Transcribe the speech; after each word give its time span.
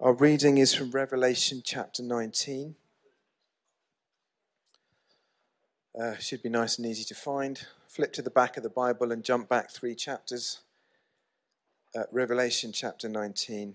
Our 0.00 0.12
reading 0.12 0.58
is 0.58 0.72
from 0.72 0.92
Revelation 0.92 1.60
chapter 1.64 2.04
19. 2.04 2.76
Uh, 6.00 6.16
should 6.18 6.40
be 6.40 6.48
nice 6.48 6.78
and 6.78 6.86
easy 6.86 7.02
to 7.02 7.16
find. 7.16 7.66
Flip 7.88 8.12
to 8.12 8.22
the 8.22 8.30
back 8.30 8.56
of 8.56 8.62
the 8.62 8.68
Bible 8.68 9.10
and 9.10 9.24
jump 9.24 9.48
back 9.48 9.72
three 9.72 9.96
chapters. 9.96 10.60
Uh, 11.96 12.04
Revelation 12.12 12.70
chapter 12.70 13.08
19. 13.08 13.74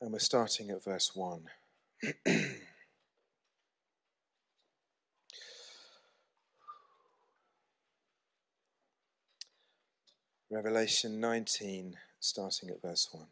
And 0.00 0.12
we're 0.12 0.20
starting 0.20 0.70
at 0.70 0.84
verse 0.84 1.10
1. 1.16 1.42
Revelation 10.54 11.18
19, 11.18 11.96
starting 12.20 12.70
at 12.70 12.80
verse 12.80 13.08
1. 13.10 13.26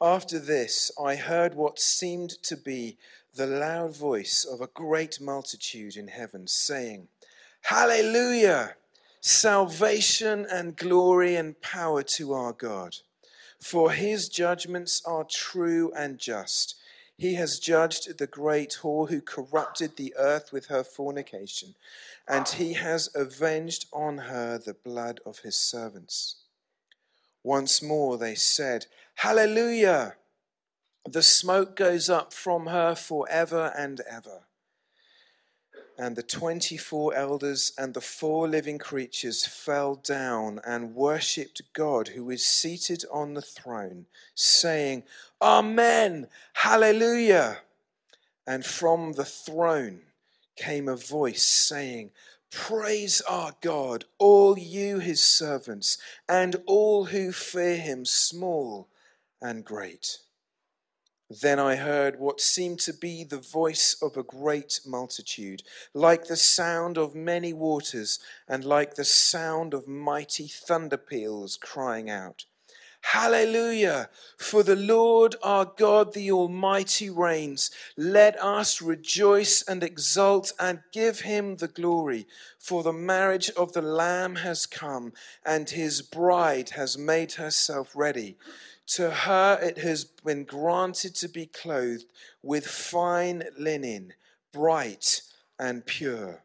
After 0.00 0.40
this, 0.40 0.90
I 1.00 1.14
heard 1.14 1.54
what 1.54 1.78
seemed 1.78 2.30
to 2.42 2.56
be 2.56 2.96
the 3.32 3.46
loud 3.46 3.96
voice 3.96 4.44
of 4.44 4.60
a 4.60 4.66
great 4.66 5.20
multitude 5.20 5.96
in 5.96 6.08
heaven, 6.08 6.48
saying, 6.48 7.06
Hallelujah! 7.62 8.74
Salvation 9.20 10.44
and 10.50 10.74
glory 10.74 11.36
and 11.36 11.60
power 11.60 12.02
to 12.02 12.32
our 12.32 12.52
God. 12.52 12.96
For 13.60 13.92
his 13.92 14.28
judgments 14.28 15.02
are 15.06 15.26
true 15.30 15.92
and 15.94 16.18
just. 16.18 16.74
He 17.20 17.34
has 17.34 17.58
judged 17.58 18.16
the 18.16 18.26
great 18.26 18.78
whore 18.80 19.10
who 19.10 19.20
corrupted 19.20 19.98
the 19.98 20.14
earth 20.16 20.52
with 20.52 20.68
her 20.68 20.82
fornication, 20.82 21.74
and 22.26 22.48
he 22.48 22.72
has 22.72 23.10
avenged 23.14 23.84
on 23.92 24.16
her 24.16 24.56
the 24.56 24.72
blood 24.72 25.20
of 25.26 25.40
his 25.40 25.54
servants. 25.54 26.36
Once 27.42 27.82
more 27.82 28.16
they 28.16 28.34
said, 28.34 28.86
Hallelujah! 29.16 30.16
The 31.04 31.22
smoke 31.22 31.76
goes 31.76 32.08
up 32.08 32.32
from 32.32 32.68
her 32.68 32.94
forever 32.94 33.70
and 33.76 34.00
ever. 34.08 34.44
And 36.00 36.16
the 36.16 36.22
24 36.22 37.14
elders 37.14 37.74
and 37.76 37.92
the 37.92 38.00
four 38.00 38.48
living 38.48 38.78
creatures 38.78 39.44
fell 39.44 39.96
down 39.96 40.58
and 40.64 40.94
worshipped 40.94 41.60
God 41.74 42.08
who 42.08 42.30
is 42.30 42.42
seated 42.42 43.04
on 43.12 43.34
the 43.34 43.42
throne, 43.42 44.06
saying, 44.34 45.02
Amen, 45.42 46.28
Hallelujah. 46.54 47.58
And 48.46 48.64
from 48.64 49.12
the 49.12 49.26
throne 49.26 50.00
came 50.56 50.88
a 50.88 50.96
voice 50.96 51.42
saying, 51.42 52.12
Praise 52.50 53.20
our 53.28 53.52
God, 53.60 54.06
all 54.16 54.58
you 54.58 55.00
his 55.00 55.22
servants, 55.22 55.98
and 56.26 56.56
all 56.64 57.04
who 57.04 57.30
fear 57.30 57.76
him, 57.76 58.06
small 58.06 58.88
and 59.42 59.66
great. 59.66 60.20
Then 61.30 61.60
I 61.60 61.76
heard 61.76 62.18
what 62.18 62.40
seemed 62.40 62.80
to 62.80 62.92
be 62.92 63.22
the 63.22 63.38
voice 63.38 63.94
of 64.02 64.16
a 64.16 64.24
great 64.24 64.80
multitude, 64.84 65.62
like 65.94 66.24
the 66.24 66.36
sound 66.36 66.98
of 66.98 67.14
many 67.14 67.52
waters, 67.52 68.18
and 68.48 68.64
like 68.64 68.96
the 68.96 69.04
sound 69.04 69.72
of 69.72 69.86
mighty 69.86 70.48
thunder 70.48 70.96
peals 70.96 71.56
crying 71.56 72.10
out. 72.10 72.46
Hallelujah! 73.02 74.10
For 74.38 74.64
the 74.64 74.74
Lord 74.74 75.36
our 75.42 75.64
God, 75.64 76.14
the 76.14 76.32
Almighty, 76.32 77.08
reigns. 77.08 77.70
Let 77.96 78.38
us 78.42 78.82
rejoice 78.82 79.62
and 79.62 79.84
exult 79.84 80.52
and 80.58 80.82
give 80.92 81.20
him 81.20 81.56
the 81.56 81.68
glory. 81.68 82.26
For 82.58 82.82
the 82.82 82.92
marriage 82.92 83.50
of 83.50 83.72
the 83.72 83.82
Lamb 83.82 84.36
has 84.36 84.66
come, 84.66 85.12
and 85.46 85.70
his 85.70 86.02
bride 86.02 86.70
has 86.70 86.98
made 86.98 87.32
herself 87.32 87.92
ready. 87.94 88.36
To 88.94 89.08
her 89.08 89.56
it 89.62 89.78
has 89.78 90.02
been 90.02 90.42
granted 90.42 91.14
to 91.16 91.28
be 91.28 91.46
clothed 91.46 92.06
with 92.42 92.66
fine 92.66 93.44
linen, 93.56 94.14
bright 94.52 95.22
and 95.60 95.86
pure. 95.86 96.42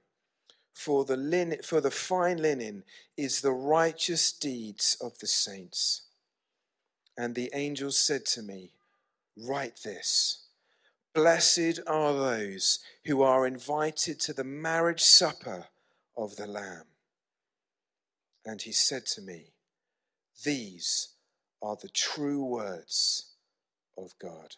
For 0.72 1.06
the, 1.06 1.18
linen, 1.18 1.64
for 1.64 1.82
the 1.82 1.90
fine 1.90 2.38
linen 2.38 2.84
is 3.18 3.42
the 3.42 3.52
righteous 3.52 4.32
deeds 4.32 4.96
of 5.02 5.18
the 5.18 5.26
saints. 5.26 6.04
And 7.18 7.34
the 7.34 7.50
angel 7.52 7.92
said 7.92 8.26
to 8.28 8.44
me, 8.44 8.74
Write 9.36 9.80
this 9.84 10.44
Blessed 11.16 11.80
are 11.88 12.14
those 12.14 12.78
who 13.06 13.24
are 13.24 13.48
invited 13.48 14.20
to 14.20 14.34
the 14.34 14.44
marriage 14.44 15.02
supper 15.02 15.70
of 16.16 16.36
the 16.36 16.46
Lamb. 16.46 16.86
And 18.46 18.62
he 18.62 18.72
said 18.72 19.08
to 19.08 19.22
me, 19.22 19.54
These 20.44 21.15
are 21.66 21.76
the 21.82 21.90
true 21.90 22.44
words 22.44 23.34
of 23.98 24.12
God. 24.22 24.56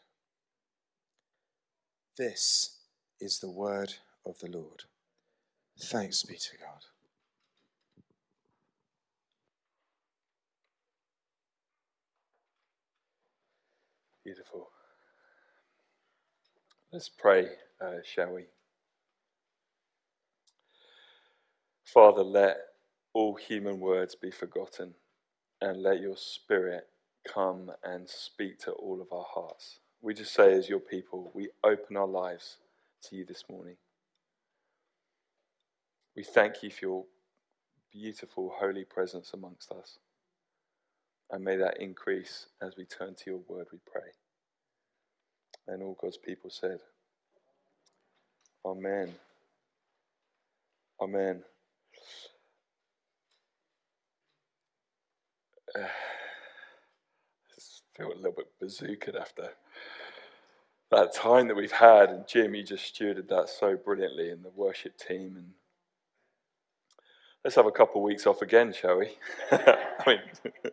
This 2.17 2.79
is 3.21 3.39
the 3.39 3.49
word 3.49 3.93
of 4.25 4.37
the 4.39 4.49
Lord. 4.49 4.83
Thanks 5.79 6.23
be 6.23 6.35
to 6.35 6.57
God. 6.57 6.83
Beautiful. 14.25 14.67
Let's 16.91 17.07
pray, 17.07 17.47
uh, 17.79 17.99
shall 18.03 18.33
we? 18.33 18.47
Father, 21.85 22.23
let 22.23 22.57
all 23.13 23.35
human 23.35 23.79
words 23.79 24.13
be 24.13 24.29
forgotten 24.29 24.93
and 25.61 25.81
let 25.81 26.01
your 26.01 26.17
spirit 26.17 26.87
come 27.33 27.71
and 27.83 28.09
speak 28.09 28.59
to 28.59 28.71
all 28.71 29.01
of 29.01 29.11
our 29.11 29.25
hearts. 29.27 29.79
We 30.01 30.13
just 30.13 30.33
say, 30.33 30.53
as 30.53 30.69
your 30.69 30.79
people, 30.79 31.31
we 31.33 31.49
open 31.63 31.97
our 31.97 32.07
lives 32.07 32.57
to 33.03 33.15
you 33.15 33.25
this 33.25 33.43
morning. 33.49 33.75
We 36.15 36.23
thank 36.23 36.63
you 36.63 36.69
for 36.69 36.85
your 36.85 37.05
beautiful, 37.91 38.53
holy 38.59 38.85
presence 38.85 39.31
amongst 39.33 39.71
us. 39.71 39.99
And 41.31 41.43
may 41.43 41.57
that 41.57 41.81
increase 41.81 42.47
as 42.61 42.77
we 42.77 42.85
turn 42.85 43.15
to 43.15 43.23
your 43.31 43.41
word, 43.47 43.67
we 43.71 43.79
pray. 43.91 44.09
And 45.67 45.83
all 45.83 45.97
God's 46.01 46.17
people 46.17 46.49
said, 46.49 46.79
Amen. 48.65 49.13
Amen. 51.01 51.43
Uh, 55.75 55.87
feel 57.97 58.11
a 58.11 58.15
little 58.15 58.31
bit 58.31 58.47
bazookaed 58.61 59.19
after 59.19 59.49
that 60.91 61.13
time 61.13 61.47
that 61.47 61.55
we've 61.55 61.71
had. 61.71 62.09
And 62.09 62.27
Jim, 62.27 62.53
you 62.53 62.63
just 62.63 62.93
stewarded 62.93 63.27
that 63.29 63.49
so 63.49 63.75
brilliantly, 63.75 64.29
and 64.29 64.43
the 64.43 64.51
worship 64.55 64.97
team. 64.97 65.33
And 65.35 65.51
let's 67.43 67.55
have 67.55 67.65
a 67.65 67.71
couple 67.71 68.01
of 68.01 68.05
weeks 68.05 68.27
off 68.27 68.41
again, 68.41 68.71
shall 68.73 68.99
we? 68.99 69.09
I 69.51 70.03
mean, 70.05 70.19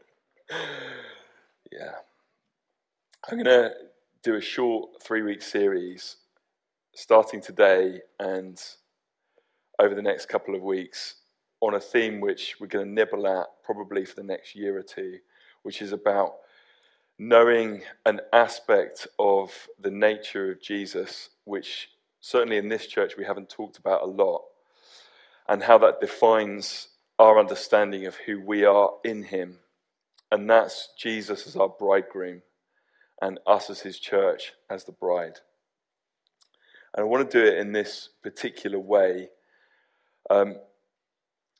yeah. 1.73 1.93
I'm 3.31 3.43
going 3.43 3.47
to 3.47 3.71
do 4.23 4.35
a 4.35 4.41
short 4.41 5.03
three 5.03 5.23
week 5.23 5.41
series 5.41 6.17
starting 6.95 7.41
today 7.41 8.01
and 8.21 8.63
over 9.79 9.95
the 9.95 10.03
next 10.03 10.27
couple 10.27 10.55
of 10.55 10.63
weeks 10.63 11.17
on 11.61 11.75
a 11.75 11.81
theme 11.81 12.21
which 12.21 12.57
we're 12.61 12.67
going 12.67 12.87
to 12.87 12.93
nibble 12.93 13.27
at 13.27 13.47
probably 13.65 14.05
for 14.05 14.15
the 14.17 14.23
next 14.23 14.55
year 14.55 14.77
or 14.77 14.83
two, 14.83 15.19
which 15.63 15.81
is 15.81 15.93
about 15.93 16.35
knowing 17.19 17.83
an 18.05 18.21
aspect 18.33 19.07
of 19.19 19.69
the 19.81 19.91
nature 19.91 20.51
of 20.53 20.61
Jesus, 20.61 21.31
which 21.45 21.89
certainly 22.21 22.57
in 22.57 22.69
this 22.69 22.87
church 22.87 23.17
we 23.17 23.25
haven't 23.25 23.49
talked 23.49 23.79
about 23.79 24.03
a 24.03 24.07
lot, 24.07 24.43
and 25.49 25.63
how 25.63 25.79
that 25.79 26.01
defines 26.01 26.89
our 27.19 27.39
understanding 27.39 28.07
of 28.07 28.17
who 28.27 28.41
we 28.41 28.65
are 28.65 28.91
in 29.05 29.25
Him 29.25 29.59
and 30.35 30.51
that's 30.51 30.89
Jesus 30.99 31.47
as 31.47 31.55
our 31.55 31.69
bridegroom 31.69 32.43
and 33.23 33.39
us 33.47 33.71
as 33.71 33.81
his 33.83 34.01
church 34.01 34.53
as 34.69 34.83
the 34.83 34.91
bride. 34.91 35.39
And 36.93 37.05
I 37.05 37.05
want 37.05 37.31
to 37.31 37.39
do 37.39 37.47
it 37.47 37.59
in 37.59 37.71
this 37.71 38.09
particular 38.21 38.81
way 38.81 39.29
um, 40.29 40.57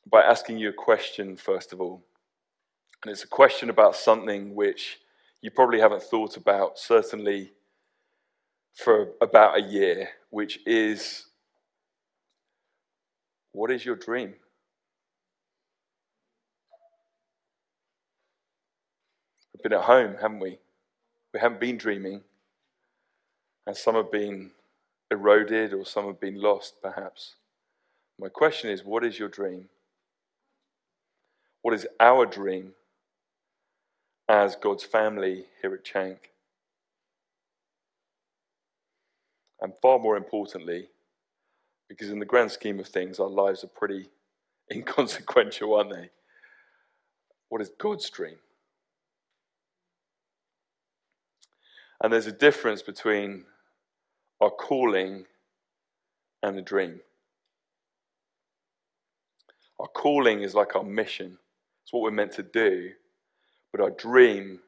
by 0.05 0.23
asking 0.23 0.57
you 0.57 0.67
a 0.67 0.73
question, 0.73 1.37
first 1.37 1.71
of 1.71 1.79
all. 1.79 2.03
And 3.03 3.13
it's 3.13 3.23
a 3.23 3.29
question 3.29 3.69
about 3.69 3.95
something 3.95 4.55
which 4.55 4.99
you 5.45 5.51
probably 5.51 5.79
haven't 5.79 6.01
thought 6.01 6.37
about, 6.37 6.79
certainly 6.79 7.51
for 8.73 9.09
about 9.21 9.55
a 9.55 9.61
year, 9.61 10.09
which 10.31 10.59
is 10.65 11.27
what 13.51 13.69
is 13.69 13.85
your 13.85 13.95
dream? 13.95 14.33
We've 19.53 19.61
been 19.61 19.73
at 19.73 19.85
home, 19.85 20.15
haven't 20.19 20.39
we? 20.39 20.57
We 21.31 21.39
haven't 21.39 21.59
been 21.59 21.77
dreaming. 21.77 22.21
And 23.67 23.77
some 23.77 23.93
have 23.93 24.11
been 24.11 24.49
eroded 25.11 25.75
or 25.75 25.85
some 25.85 26.07
have 26.07 26.19
been 26.19 26.41
lost, 26.41 26.81
perhaps. 26.81 27.35
My 28.19 28.29
question 28.29 28.71
is 28.71 28.83
what 28.83 29.05
is 29.05 29.19
your 29.19 29.29
dream? 29.29 29.69
What 31.61 31.75
is 31.75 31.85
our 31.99 32.25
dream? 32.25 32.73
As 34.27 34.55
God's 34.55 34.83
family 34.83 35.45
here 35.61 35.73
at 35.73 35.83
Chank. 35.83 36.31
And 39.61 39.73
far 39.81 39.99
more 39.99 40.17
importantly, 40.17 40.89
because 41.87 42.09
in 42.09 42.19
the 42.19 42.25
grand 42.25 42.51
scheme 42.51 42.79
of 42.79 42.87
things, 42.87 43.19
our 43.19 43.29
lives 43.29 43.63
are 43.63 43.67
pretty 43.67 44.09
inconsequential, 44.73 45.73
aren't 45.73 45.91
they? 45.91 46.09
What 47.49 47.61
is 47.61 47.71
God's 47.77 48.09
dream? 48.09 48.37
And 52.03 52.11
there's 52.11 52.27
a 52.27 52.31
difference 52.31 52.81
between 52.81 53.45
our 54.41 54.49
calling 54.49 55.25
and 56.43 56.57
the 56.57 56.61
dream. 56.61 56.99
Our 59.79 59.87
calling 59.87 60.41
is 60.41 60.53
like 60.53 60.75
our 60.75 60.83
mission, 60.83 61.37
it's 61.83 61.93
what 61.93 62.03
we're 62.03 62.11
meant 62.11 62.33
to 62.33 62.43
do. 62.43 62.91
But 63.75 63.83
our 63.83 63.89
dream 63.89 64.61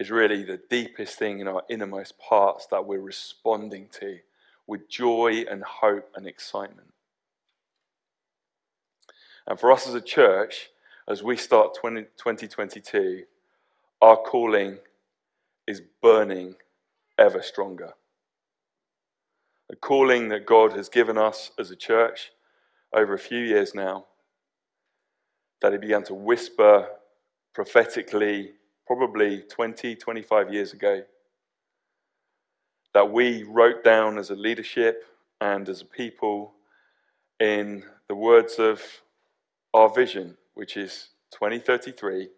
is 0.00 0.10
really 0.10 0.42
the 0.42 0.58
deepest 0.70 1.18
thing 1.18 1.40
in 1.40 1.48
our 1.48 1.64
innermost 1.68 2.18
parts 2.18 2.66
that 2.70 2.86
we're 2.86 2.98
responding 2.98 3.90
to 4.00 4.20
with 4.66 4.88
joy 4.88 5.44
and 5.50 5.62
hope 5.62 6.08
and 6.16 6.26
excitement. 6.26 6.94
And 9.46 9.60
for 9.60 9.70
us 9.70 9.86
as 9.86 9.92
a 9.92 10.00
church, 10.00 10.70
as 11.06 11.22
we 11.22 11.36
start 11.36 11.74
20, 11.74 12.04
2022, 12.16 13.24
our 14.00 14.16
calling 14.16 14.78
is 15.68 15.82
burning 16.00 16.54
ever 17.18 17.42
stronger. 17.42 17.92
The 19.68 19.76
calling 19.76 20.30
that 20.30 20.46
God 20.46 20.72
has 20.72 20.88
given 20.88 21.18
us 21.18 21.50
as 21.58 21.70
a 21.70 21.76
church 21.76 22.30
over 22.94 23.12
a 23.12 23.18
few 23.18 23.40
years 23.40 23.74
now, 23.74 24.06
that 25.60 25.72
He 25.72 25.78
began 25.78 26.04
to 26.04 26.14
whisper 26.14 26.88
prophetically, 27.54 28.52
probably 28.86 29.42
20, 29.42 29.96
25 29.96 30.52
years 30.52 30.72
ago, 30.72 31.02
that 32.94 33.10
we 33.10 33.42
wrote 33.42 33.82
down 33.82 34.18
as 34.18 34.30
a 34.30 34.34
leadership 34.34 35.04
and 35.40 35.68
as 35.68 35.80
a 35.80 35.86
people 35.86 36.52
in 37.40 37.82
the 38.08 38.14
words 38.14 38.56
of 38.58 38.82
our 39.74 39.88
vision, 39.88 40.36
which 40.54 40.76
is 40.76 41.08
2033, 41.32 42.28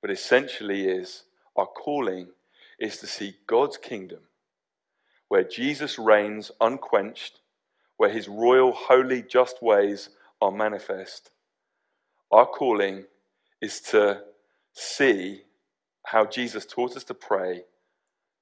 but 0.00 0.10
essentially 0.10 0.86
is 0.86 1.24
our 1.56 1.66
calling 1.66 2.28
is 2.78 2.98
to 2.98 3.06
see 3.06 3.36
God's 3.46 3.76
kingdom, 3.76 4.20
where 5.28 5.44
Jesus 5.44 5.98
reigns 5.98 6.50
unquenched, 6.60 7.40
where 7.96 8.10
his 8.10 8.28
royal, 8.28 8.72
holy, 8.72 9.22
just 9.22 9.62
ways 9.62 10.10
are 10.40 10.50
manifest. 10.50 11.30
Our 12.30 12.46
calling 12.46 13.04
is 13.62 13.80
to 13.82 14.22
see 14.74 15.42
how 16.04 16.26
Jesus 16.26 16.66
taught 16.66 16.96
us 16.96 17.04
to 17.04 17.14
pray 17.14 17.62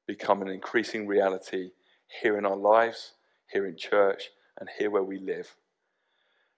become 0.07 0.43
an 0.43 0.49
increasing 0.49 1.07
reality 1.07 1.71
here 2.21 2.37
in 2.37 2.45
our 2.45 2.57
lives, 2.57 3.13
here 3.53 3.67
in 3.67 3.77
church, 3.77 4.31
and 4.59 4.69
here 4.79 4.91
where 4.91 5.03
we 5.03 5.19
live. 5.19 5.55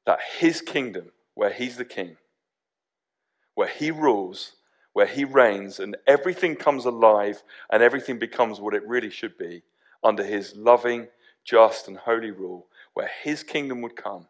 That 0.06 0.18
his 0.38 0.60
kingdom, 0.60 1.12
where 1.34 1.52
he's 1.52 1.76
the 1.76 1.84
king, 1.84 2.16
where 3.54 3.68
he 3.68 3.90
rules, 3.90 4.52
where 4.92 5.06
he 5.06 5.24
reigns, 5.24 5.78
and 5.78 5.96
everything 6.06 6.56
comes 6.56 6.84
alive 6.84 7.42
and 7.70 7.82
everything 7.82 8.18
becomes 8.18 8.60
what 8.60 8.74
it 8.74 8.86
really 8.86 9.10
should 9.10 9.36
be 9.36 9.62
under 10.02 10.24
his 10.24 10.54
loving, 10.56 11.08
just, 11.44 11.88
and 11.88 11.96
holy 11.96 12.30
rule, 12.30 12.66
where 12.94 13.10
his 13.22 13.42
kingdom 13.42 13.82
would 13.82 13.96
come 13.96 14.26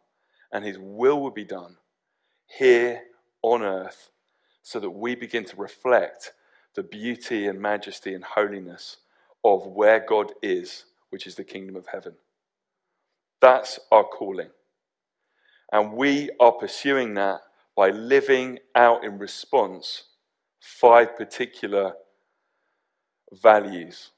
and 0.52 0.64
his 0.64 0.78
will 0.78 1.20
would 1.20 1.34
be 1.34 1.44
done 1.44 1.76
here 2.46 3.02
on 3.42 3.62
earth 3.62 4.10
so 4.64 4.80
that 4.80 4.90
we 4.90 5.14
begin 5.14 5.44
to 5.44 5.56
reflect 5.56 6.32
the 6.74 6.82
beauty 6.82 7.46
and 7.46 7.60
majesty 7.60 8.14
and 8.14 8.24
holiness 8.24 8.96
of 9.44 9.66
where 9.66 10.00
God 10.00 10.32
is, 10.42 10.86
which 11.10 11.26
is 11.26 11.34
the 11.36 11.44
kingdom 11.44 11.76
of 11.76 11.86
heaven. 11.86 12.14
That's 13.40 13.78
our 13.92 14.04
calling. 14.04 14.48
And 15.70 15.92
we 15.92 16.30
are 16.40 16.52
pursuing 16.52 17.14
that 17.14 17.42
by 17.76 17.90
living 17.90 18.58
out 18.74 19.04
in 19.04 19.18
response 19.18 20.04
five 20.60 21.14
particular 21.14 21.92
values 23.32 24.12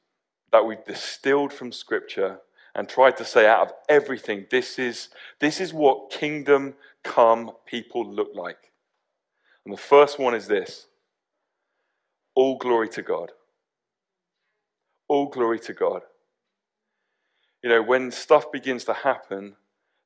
that 0.52 0.64
we've 0.64 0.84
distilled 0.84 1.52
from 1.52 1.72
Scripture 1.72 2.38
and 2.74 2.88
tried 2.88 3.16
to 3.16 3.24
say 3.24 3.48
out 3.48 3.66
of 3.66 3.72
everything 3.88 4.46
this 4.50 4.78
is, 4.78 5.08
this 5.40 5.60
is 5.60 5.74
what 5.74 6.10
kingdom 6.10 6.74
come 7.02 7.50
people 7.66 8.08
look 8.08 8.30
like. 8.34 8.70
And 9.66 9.72
the 9.72 9.82
first 9.82 10.20
one 10.20 10.32
is 10.32 10.46
this 10.46 10.86
all 12.36 12.56
glory 12.56 12.88
to 12.90 13.02
God. 13.02 13.32
All 15.08 15.26
glory 15.26 15.58
to 15.60 15.72
God. 15.72 16.02
You 17.64 17.70
know, 17.70 17.82
when 17.82 18.12
stuff 18.12 18.52
begins 18.52 18.84
to 18.84 18.92
happen, 18.92 19.56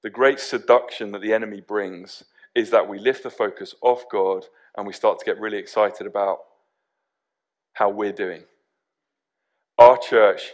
the 0.03 0.09
great 0.09 0.41
seduction 0.41 1.12
that 1.12 1.21
the 1.21 1.35
enemy 1.35 1.61
brings 1.61 2.25
is 2.55 2.71
that 2.71 2.89
we 2.89 2.99
lift 2.99 3.23
the 3.23 3.31
focus 3.31 3.75
off 3.83 4.05
God 4.11 4.47
and 4.79 4.87
we 4.87 4.95
start 4.95 5.19
to 5.19 5.27
get 5.27 5.39
really 5.39 5.59
excited 5.59 6.06
about 6.06 6.39
how 7.75 7.91
we're 7.91 8.13
doing. 8.13 8.45
Our 9.77 9.99
church, 9.99 10.53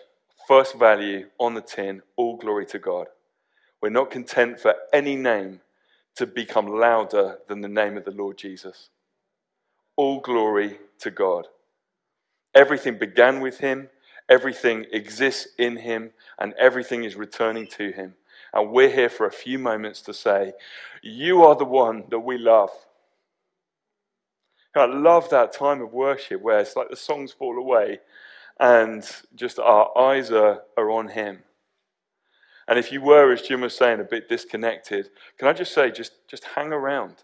first 0.49 0.76
value 0.76 1.29
on 1.38 1.55
the 1.55 1.61
tin, 1.61 2.02
all 2.17 2.37
glory 2.37 2.67
to 2.67 2.81
God. 2.81 3.06
We're 3.81 3.91
not 3.91 4.11
content 4.11 4.59
for 4.59 4.75
any 4.93 5.14
name 5.14 5.61
to 6.17 6.26
become 6.26 6.67
louder 6.67 7.38
than 7.47 7.61
the 7.61 7.69
name 7.69 7.97
of 7.97 8.05
the 8.05 8.11
Lord 8.11 8.37
Jesus. 8.37 8.88
All 9.96 10.20
glory 10.20 10.78
to 11.00 11.10
God. 11.10 11.46
Everything 12.54 12.98
began 12.98 13.40
with 13.40 13.58
him, 13.58 13.88
everything 14.28 14.87
exists 14.93 15.48
in 15.58 15.78
him, 15.78 16.10
and 16.38 16.54
everything 16.58 17.04
is 17.04 17.16
returning 17.16 17.66
to 17.69 17.90
him. 17.90 18.14
And 18.52 18.70
we're 18.70 18.90
here 18.90 19.08
for 19.08 19.26
a 19.26 19.32
few 19.32 19.58
moments 19.58 20.00
to 20.02 20.14
say, 20.14 20.52
You 21.02 21.44
are 21.44 21.54
the 21.54 21.64
one 21.64 22.04
that 22.10 22.20
we 22.20 22.38
love. 22.38 22.70
I 24.75 24.84
love 24.84 25.31
that 25.31 25.52
time 25.52 25.81
of 25.81 25.93
worship 25.93 26.42
where 26.42 26.58
it's 26.58 26.76
like 26.76 26.90
the 26.90 26.96
songs 26.96 27.32
fall 27.32 27.56
away 27.56 28.00
and 28.60 29.08
just 29.34 29.58
our 29.58 29.96
eyes 29.96 30.31
are, 30.31 30.62
are 30.76 30.90
on 30.90 31.08
Him. 31.08 31.42
And 32.69 32.78
if 32.78 32.90
you 32.92 33.00
were, 33.00 33.32
as 33.32 33.42
Jim 33.42 33.60
was 33.60 33.76
saying, 33.76 34.00
a 34.00 34.04
bit 34.04 34.28
disconnected, 34.28 35.10
can 35.38 35.49
I 35.49 35.52
just 35.52 35.72
say, 35.72 35.90
just, 35.90 36.12
just 36.28 36.44
hang 36.44 36.72
around 36.72 37.16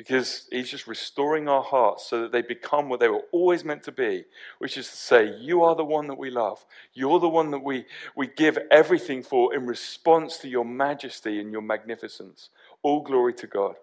because 0.00 0.48
he's 0.50 0.70
just 0.70 0.86
restoring 0.86 1.46
our 1.46 1.62
hearts 1.62 2.06
so 2.06 2.22
that 2.22 2.32
they 2.32 2.40
become 2.40 2.88
what 2.88 3.00
they 3.00 3.08
were 3.08 3.20
always 3.32 3.66
meant 3.66 3.82
to 3.82 3.92
be, 3.92 4.24
which 4.58 4.78
is 4.78 4.88
to 4.88 4.96
say, 4.96 5.36
You 5.38 5.62
are 5.62 5.74
the 5.74 5.84
one 5.84 6.06
that 6.06 6.16
we 6.16 6.30
love. 6.30 6.64
You're 6.94 7.20
the 7.20 7.28
one 7.28 7.50
that 7.50 7.58
we, 7.58 7.84
we 8.16 8.26
give 8.26 8.58
everything 8.70 9.22
for 9.22 9.54
in 9.54 9.66
response 9.66 10.38
to 10.38 10.48
your 10.48 10.64
majesty 10.64 11.38
and 11.38 11.52
your 11.52 11.60
magnificence. 11.60 12.48
All 12.82 13.02
glory 13.02 13.34
to 13.34 13.46
God. 13.46 13.74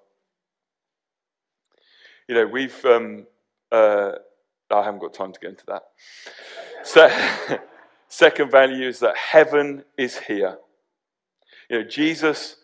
You 2.27 2.33
know, 2.33 2.47
we've, 2.47 2.83
um, 2.83 3.27
uh, 3.71 4.13
I 4.71 4.83
haven't 4.83 5.01
got 5.01 5.13
time 5.13 5.33
to 5.33 5.39
get 5.39 5.51
into 5.51 5.67
that. 5.67 5.83
So, 6.81 7.07
second 8.07 8.49
value 8.49 8.87
is 8.87 8.97
that 9.01 9.15
heaven 9.15 9.83
is 9.99 10.17
here. 10.17 10.57
You 11.69 11.83
know, 11.83 11.87
Jesus 11.87 12.55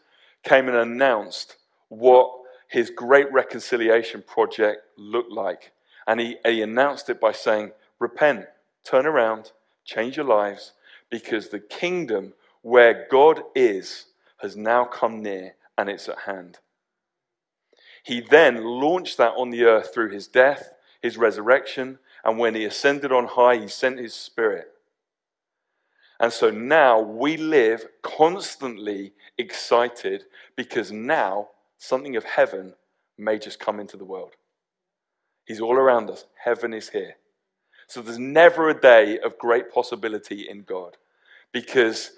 came 0.42 0.68
and 0.68 0.76
announced 0.76 1.58
what 1.90 2.32
his 2.74 2.90
great 2.90 3.32
reconciliation 3.32 4.24
project 4.24 4.82
looked 4.98 5.32
like. 5.32 5.74
And 6.08 6.20
he, 6.20 6.38
he 6.44 6.64
announced 6.64 7.08
it 7.08 7.22
by 7.22 7.32
saying, 7.32 7.72
Repent, 8.00 8.48
turn 8.84 9.06
around, 9.06 9.52
change 9.86 10.18
your 10.18 10.26
lives, 10.26 10.72
because 11.12 11.50
the 11.50 11.60
kingdom 11.60 12.34
where 12.64 13.08
God 13.12 13.44
is 13.54 14.08
has 14.38 14.58
now 14.58 14.86
come 14.86 15.22
near 15.22 15.54
and 15.78 15.88
it's 15.88 16.10
at 16.10 16.18
hand. 16.26 16.58
He 18.02 18.22
then 18.22 18.64
launched 18.64 19.20
that 19.20 19.34
on 19.38 19.52
the 19.52 19.66
earth 19.66 19.94
through 19.94 20.10
his 20.10 20.26
death, 20.26 20.72
his 21.00 21.16
resurrection, 21.16 22.00
and 22.26 22.40
when 22.40 22.56
he 22.56 22.66
ascended 22.66 23.12
on 23.12 23.28
high, 23.28 23.58
he 23.58 23.68
sent 23.68 24.00
his 24.00 24.16
spirit. 24.16 24.70
And 26.20 26.34
so 26.34 26.50
now 26.50 27.00
we 27.00 27.38
live 27.38 27.86
constantly 28.02 29.14
excited 29.38 30.24
because 30.56 30.92
now 30.92 31.50
something 31.84 32.16
of 32.16 32.24
heaven 32.24 32.74
may 33.18 33.38
just 33.38 33.60
come 33.60 33.78
into 33.78 33.98
the 33.98 34.06
world. 34.06 34.32
He's 35.46 35.60
all 35.60 35.76
around 35.76 36.10
us. 36.10 36.24
Heaven 36.42 36.74
is 36.74 36.90
here. 36.90 37.18
So 37.88 38.02
there's 38.02 38.18
never 38.18 38.70
a 38.70 38.80
day 38.80 39.20
of 39.20 39.38
great 39.38 39.70
possibility 39.70 40.48
in 40.50 40.64
God 40.64 40.96
because 41.52 42.12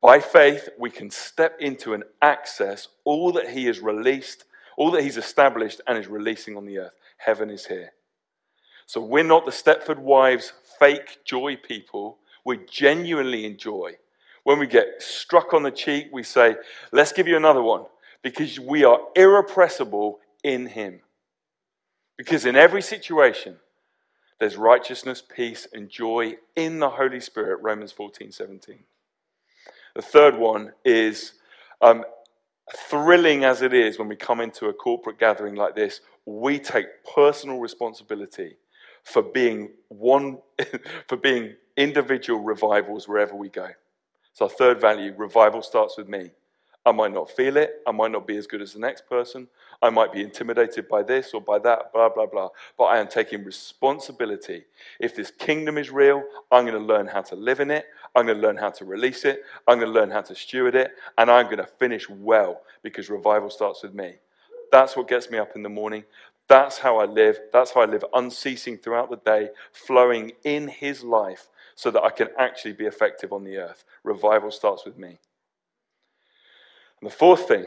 by 0.00 0.18
faith 0.18 0.68
we 0.76 0.90
can 0.90 1.08
step 1.08 1.56
into 1.60 1.94
and 1.94 2.02
access 2.20 2.88
all 3.04 3.30
that 3.32 3.50
He 3.50 3.66
has 3.66 3.78
released, 3.78 4.44
all 4.76 4.90
that 4.90 5.04
He's 5.04 5.16
established 5.16 5.80
and 5.86 5.96
is 5.96 6.08
releasing 6.08 6.56
on 6.56 6.66
the 6.66 6.78
earth. 6.78 6.94
Heaven 7.18 7.48
is 7.48 7.66
here. 7.66 7.92
So 8.86 9.00
we're 9.00 9.22
not 9.22 9.44
the 9.44 9.52
Stepford 9.52 9.98
Wives 9.98 10.52
fake 10.80 11.18
joy 11.24 11.56
people. 11.56 12.18
We're 12.44 12.66
genuinely 12.68 13.46
in 13.46 13.56
joy. 13.56 13.92
When 14.42 14.58
we 14.58 14.66
get 14.66 15.00
struck 15.00 15.54
on 15.54 15.62
the 15.62 15.70
cheek, 15.70 16.08
we 16.12 16.24
say, 16.24 16.56
Let's 16.90 17.12
give 17.12 17.28
you 17.28 17.36
another 17.36 17.62
one 17.62 17.84
because 18.22 18.60
we 18.60 18.84
are 18.84 19.00
irrepressible 19.16 20.20
in 20.44 20.66
Him. 20.68 21.00
Because 22.18 22.46
in 22.46 22.56
every 22.56 22.82
situation, 22.82 23.56
There's 24.40 24.56
righteousness, 24.56 25.22
peace, 25.22 25.66
and 25.72 25.88
joy 25.88 26.36
in 26.56 26.78
the 26.78 26.90
Holy 26.90 27.20
Spirit, 27.20 27.60
Romans 27.62 27.92
14 27.92 28.32
17. 28.32 28.84
The 29.96 30.02
third 30.02 30.38
one 30.38 30.72
is 30.84 31.34
um, 31.82 32.04
thrilling 32.76 33.44
as 33.44 33.62
it 33.62 33.74
is 33.74 33.98
when 33.98 34.08
we 34.08 34.16
come 34.16 34.40
into 34.40 34.68
a 34.68 34.74
corporate 34.74 35.18
gathering 35.18 35.56
like 35.56 35.76
this, 35.76 36.00
we 36.26 36.58
take 36.58 36.86
personal 37.14 37.60
responsibility 37.60 38.56
for 39.04 39.22
being 39.22 39.70
one 39.88 40.38
for 41.08 41.16
being 41.16 41.54
individual 41.76 42.40
revivals 42.40 43.08
wherever 43.08 43.34
we 43.36 43.50
go. 43.50 43.68
So 44.34 44.46
our 44.46 44.50
third 44.50 44.80
value, 44.80 45.14
revival 45.16 45.62
starts 45.62 45.98
with 45.98 46.08
me. 46.08 46.32
I 46.84 46.90
might 46.90 47.12
not 47.12 47.30
feel 47.30 47.56
it. 47.56 47.80
I 47.86 47.92
might 47.92 48.10
not 48.10 48.26
be 48.26 48.36
as 48.36 48.48
good 48.48 48.60
as 48.60 48.72
the 48.72 48.80
next 48.80 49.08
person. 49.08 49.46
I 49.80 49.90
might 49.90 50.12
be 50.12 50.22
intimidated 50.22 50.88
by 50.88 51.02
this 51.04 51.32
or 51.32 51.40
by 51.40 51.60
that, 51.60 51.92
blah, 51.92 52.08
blah, 52.08 52.26
blah. 52.26 52.48
But 52.76 52.84
I 52.84 52.98
am 52.98 53.06
taking 53.06 53.44
responsibility. 53.44 54.64
If 54.98 55.14
this 55.14 55.30
kingdom 55.30 55.78
is 55.78 55.90
real, 55.90 56.24
I'm 56.50 56.66
going 56.66 56.78
to 56.78 56.84
learn 56.84 57.06
how 57.06 57.22
to 57.22 57.36
live 57.36 57.60
in 57.60 57.70
it. 57.70 57.86
I'm 58.16 58.26
going 58.26 58.40
to 58.40 58.42
learn 58.42 58.56
how 58.56 58.70
to 58.70 58.84
release 58.84 59.24
it. 59.24 59.42
I'm 59.68 59.78
going 59.78 59.92
to 59.92 59.98
learn 59.98 60.10
how 60.10 60.22
to 60.22 60.34
steward 60.34 60.74
it. 60.74 60.92
And 61.18 61.30
I'm 61.30 61.46
going 61.46 61.58
to 61.58 61.66
finish 61.66 62.08
well 62.10 62.62
because 62.82 63.08
revival 63.08 63.50
starts 63.50 63.84
with 63.84 63.94
me. 63.94 64.16
That's 64.72 64.96
what 64.96 65.06
gets 65.06 65.30
me 65.30 65.38
up 65.38 65.54
in 65.54 65.62
the 65.62 65.68
morning. 65.68 66.04
That's 66.48 66.78
how 66.78 66.98
I 66.98 67.04
live. 67.04 67.38
That's 67.52 67.70
how 67.70 67.82
I 67.82 67.86
live 67.86 68.04
unceasing 68.12 68.78
throughout 68.78 69.08
the 69.08 69.16
day, 69.16 69.50
flowing 69.70 70.32
in 70.42 70.66
His 70.66 71.04
life 71.04 71.48
so 71.76 71.90
that 71.92 72.02
I 72.02 72.10
can 72.10 72.28
actually 72.38 72.72
be 72.72 72.86
effective 72.86 73.32
on 73.32 73.44
the 73.44 73.56
earth. 73.56 73.84
Revival 74.02 74.50
starts 74.50 74.84
with 74.84 74.98
me. 74.98 75.18
And 77.02 77.10
the 77.10 77.16
fourth 77.16 77.48
thing 77.48 77.66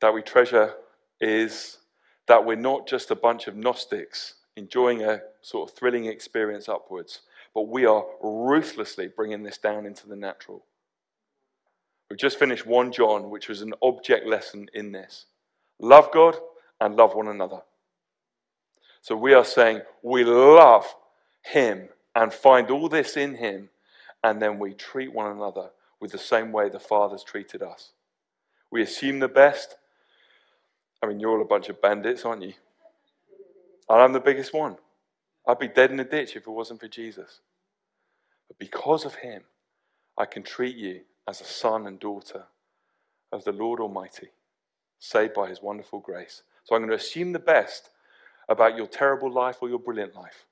that 0.00 0.12
we 0.12 0.20
treasure 0.20 0.74
is 1.20 1.78
that 2.26 2.44
we're 2.44 2.56
not 2.56 2.88
just 2.88 3.12
a 3.12 3.14
bunch 3.14 3.46
of 3.46 3.54
Gnostics 3.54 4.34
enjoying 4.56 5.00
a 5.00 5.20
sort 5.42 5.70
of 5.70 5.76
thrilling 5.76 6.06
experience 6.06 6.68
upwards, 6.68 7.20
but 7.54 7.68
we 7.68 7.86
are 7.86 8.04
ruthlessly 8.20 9.06
bringing 9.06 9.44
this 9.44 9.58
down 9.58 9.86
into 9.86 10.08
the 10.08 10.16
natural. 10.16 10.64
We've 12.10 12.18
just 12.18 12.36
finished 12.36 12.66
1 12.66 12.90
John, 12.90 13.30
which 13.30 13.48
was 13.48 13.62
an 13.62 13.74
object 13.80 14.26
lesson 14.26 14.68
in 14.74 14.90
this. 14.90 15.26
Love 15.78 16.10
God 16.12 16.36
and 16.80 16.96
love 16.96 17.14
one 17.14 17.28
another. 17.28 17.60
So 19.02 19.16
we 19.16 19.34
are 19.34 19.44
saying 19.44 19.82
we 20.02 20.24
love 20.24 20.96
Him 21.42 21.90
and 22.16 22.32
find 22.32 22.72
all 22.72 22.88
this 22.88 23.16
in 23.16 23.36
Him, 23.36 23.68
and 24.24 24.42
then 24.42 24.58
we 24.58 24.74
treat 24.74 25.12
one 25.12 25.30
another 25.30 25.70
with 26.00 26.10
the 26.10 26.18
same 26.18 26.50
way 26.50 26.68
the 26.68 26.80
Father's 26.80 27.22
treated 27.22 27.62
us. 27.62 27.92
We 28.74 28.82
assume 28.82 29.20
the 29.20 29.28
best. 29.28 29.76
I 31.00 31.06
mean, 31.06 31.20
you're 31.20 31.30
all 31.30 31.40
a 31.40 31.44
bunch 31.44 31.68
of 31.68 31.80
bandits, 31.80 32.24
aren't 32.24 32.42
you? 32.42 32.54
And 33.88 34.02
I'm 34.02 34.12
the 34.12 34.18
biggest 34.18 34.52
one. 34.52 34.78
I'd 35.46 35.60
be 35.60 35.68
dead 35.68 35.92
in 35.92 36.00
a 36.00 36.04
ditch 36.04 36.34
if 36.34 36.48
it 36.48 36.50
wasn't 36.50 36.80
for 36.80 36.88
Jesus. 36.88 37.38
But 38.48 38.58
because 38.58 39.04
of 39.04 39.14
him, 39.14 39.42
I 40.18 40.24
can 40.24 40.42
treat 40.42 40.74
you 40.74 41.02
as 41.28 41.40
a 41.40 41.44
son 41.44 41.86
and 41.86 42.00
daughter 42.00 42.46
of 43.30 43.44
the 43.44 43.52
Lord 43.52 43.78
Almighty, 43.78 44.30
saved 44.98 45.34
by 45.34 45.50
his 45.50 45.62
wonderful 45.62 46.00
grace. 46.00 46.42
So 46.64 46.74
I'm 46.74 46.80
going 46.80 46.90
to 46.90 46.96
assume 46.96 47.30
the 47.30 47.38
best 47.38 47.90
about 48.48 48.76
your 48.76 48.88
terrible 48.88 49.30
life 49.30 49.58
or 49.60 49.68
your 49.68 49.78
brilliant 49.78 50.16
life. 50.16 50.46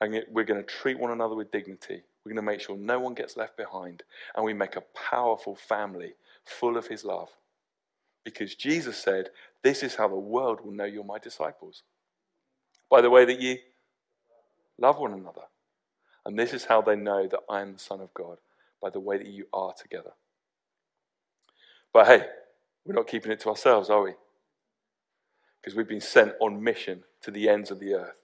And 0.00 0.22
we're 0.30 0.44
going 0.44 0.62
to 0.62 0.72
treat 0.72 1.00
one 1.00 1.10
another 1.10 1.34
with 1.34 1.50
dignity. 1.50 2.04
We're 2.24 2.30
going 2.30 2.46
to 2.46 2.52
make 2.52 2.60
sure 2.60 2.76
no 2.76 3.00
one 3.00 3.14
gets 3.14 3.36
left 3.36 3.56
behind. 3.56 4.04
And 4.36 4.44
we 4.44 4.54
make 4.54 4.76
a 4.76 4.84
powerful 5.10 5.56
family 5.56 6.14
full 6.46 6.76
of 6.76 6.88
his 6.88 7.04
love. 7.04 7.28
Because 8.24 8.54
Jesus 8.54 8.96
said, 8.96 9.30
This 9.62 9.82
is 9.82 9.96
how 9.96 10.08
the 10.08 10.14
world 10.16 10.60
will 10.62 10.72
know 10.72 10.84
you're 10.84 11.04
my 11.04 11.18
disciples. 11.18 11.82
By 12.90 13.00
the 13.00 13.10
way 13.10 13.24
that 13.24 13.40
you 13.40 13.58
love 14.78 14.98
one 14.98 15.12
another. 15.12 15.42
And 16.24 16.38
this 16.38 16.54
is 16.54 16.64
how 16.64 16.80
they 16.80 16.96
know 16.96 17.26
that 17.28 17.40
I 17.50 17.60
am 17.60 17.74
the 17.74 17.78
Son 17.78 18.00
of 18.00 18.14
God, 18.14 18.38
by 18.80 18.90
the 18.90 19.00
way 19.00 19.18
that 19.18 19.26
you 19.26 19.46
are 19.52 19.74
together. 19.74 20.12
But 21.92 22.06
hey, 22.06 22.26
we're 22.84 22.94
not 22.94 23.06
keeping 23.06 23.30
it 23.30 23.40
to 23.40 23.50
ourselves, 23.50 23.90
are 23.90 24.02
we? 24.02 24.14
Because 25.60 25.76
we've 25.76 25.88
been 25.88 26.00
sent 26.00 26.32
on 26.40 26.62
mission 26.62 27.04
to 27.22 27.30
the 27.30 27.48
ends 27.48 27.70
of 27.70 27.78
the 27.78 27.94
earth. 27.94 28.16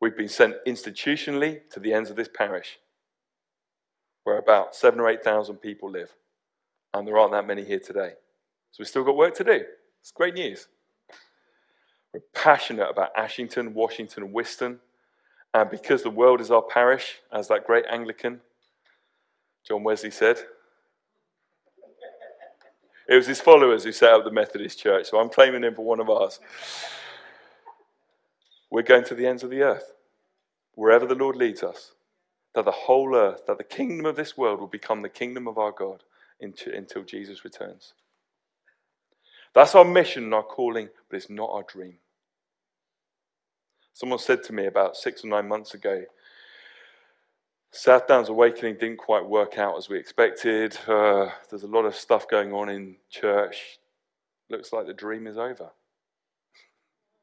We've 0.00 0.16
been 0.16 0.28
sent 0.28 0.56
institutionally 0.66 1.60
to 1.70 1.80
the 1.80 1.92
ends 1.92 2.10
of 2.10 2.16
this 2.16 2.28
parish, 2.32 2.78
where 4.24 4.38
about 4.38 4.74
seven 4.74 5.00
or 5.00 5.08
eight 5.08 5.24
thousand 5.24 5.56
people 5.56 5.90
live 5.90 6.14
and 6.96 7.06
there 7.06 7.18
aren't 7.18 7.32
that 7.32 7.46
many 7.46 7.62
here 7.62 7.78
today. 7.78 8.12
So 8.70 8.76
we've 8.78 8.88
still 8.88 9.04
got 9.04 9.16
work 9.16 9.34
to 9.34 9.44
do. 9.44 9.64
It's 10.00 10.10
great 10.10 10.34
news. 10.34 10.68
We're 12.12 12.20
passionate 12.34 12.88
about 12.88 13.10
Ashington, 13.16 13.74
Washington, 13.74 14.32
Wiston, 14.32 14.80
and 15.52 15.70
because 15.70 16.02
the 16.02 16.10
world 16.10 16.40
is 16.40 16.50
our 16.50 16.62
parish, 16.62 17.16
as 17.30 17.48
that 17.48 17.66
great 17.66 17.84
Anglican 17.90 18.40
John 19.66 19.82
Wesley 19.82 20.10
said, 20.10 20.38
it 23.08 23.14
was 23.14 23.26
his 23.26 23.40
followers 23.40 23.84
who 23.84 23.92
set 23.92 24.12
up 24.12 24.24
the 24.24 24.30
Methodist 24.30 24.78
Church, 24.78 25.10
so 25.10 25.18
I'm 25.18 25.28
claiming 25.28 25.64
him 25.64 25.74
for 25.74 25.84
one 25.84 26.00
of 26.00 26.08
ours. 26.08 26.40
We're 28.70 28.82
going 28.82 29.04
to 29.04 29.14
the 29.14 29.26
ends 29.26 29.42
of 29.42 29.50
the 29.50 29.62
earth, 29.62 29.92
wherever 30.74 31.06
the 31.06 31.14
Lord 31.14 31.36
leads 31.36 31.62
us, 31.62 31.92
that 32.54 32.64
the 32.64 32.72
whole 32.72 33.14
earth, 33.14 33.42
that 33.46 33.58
the 33.58 33.64
kingdom 33.64 34.06
of 34.06 34.16
this 34.16 34.36
world 34.36 34.60
will 34.60 34.66
become 34.66 35.02
the 35.02 35.08
kingdom 35.08 35.46
of 35.46 35.58
our 35.58 35.72
God 35.72 36.02
until 36.40 37.02
Jesus 37.04 37.44
returns. 37.44 37.94
That's 39.54 39.74
our 39.74 39.84
mission 39.84 40.24
and 40.24 40.34
our 40.34 40.42
calling, 40.42 40.90
but 41.08 41.16
it's 41.16 41.30
not 41.30 41.50
our 41.50 41.62
dream. 41.62 41.94
Someone 43.94 44.18
said 44.18 44.42
to 44.44 44.52
me 44.52 44.66
about 44.66 44.96
six 44.96 45.24
or 45.24 45.28
nine 45.28 45.48
months 45.48 45.72
ago, 45.72 46.04
Southdown's 47.72 48.28
awakening 48.28 48.74
didn't 48.74 48.98
quite 48.98 49.26
work 49.26 49.58
out 49.58 49.76
as 49.76 49.88
we 49.88 49.98
expected. 49.98 50.76
Uh, 50.86 51.30
there's 51.50 51.62
a 51.62 51.66
lot 51.66 51.84
of 51.84 51.94
stuff 51.94 52.28
going 52.28 52.52
on 52.52 52.68
in 52.68 52.96
church. 53.10 53.78
Looks 54.48 54.72
like 54.72 54.86
the 54.86 54.94
dream 54.94 55.26
is 55.26 55.36
over. 55.36 55.70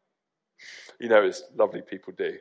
you 1.00 1.10
know, 1.10 1.24
it's 1.24 1.43
lovely 1.55 1.82
people 1.82 2.13
do. 2.15 2.38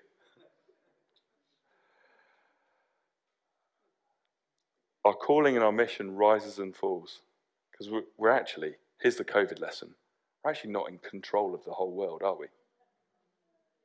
Our 5.05 5.15
calling 5.15 5.57
and 5.57 5.65
our 5.65 5.73
mission 5.73 6.15
rises 6.15 6.59
and 6.59 6.75
falls 6.75 7.21
because 7.71 7.91
we're, 7.91 8.05
we're 8.17 8.31
actually, 8.31 8.77
here's 9.01 9.17
the 9.17 9.25
COVID 9.25 9.61
lesson, 9.61 9.95
we're 10.45 10.51
actually 10.51 10.73
not 10.73 10.89
in 10.89 10.99
control 10.99 11.55
of 11.55 11.65
the 11.65 11.73
whole 11.73 11.93
world, 11.93 12.23
are 12.23 12.37
we? 12.37 12.47
I 12.47 12.51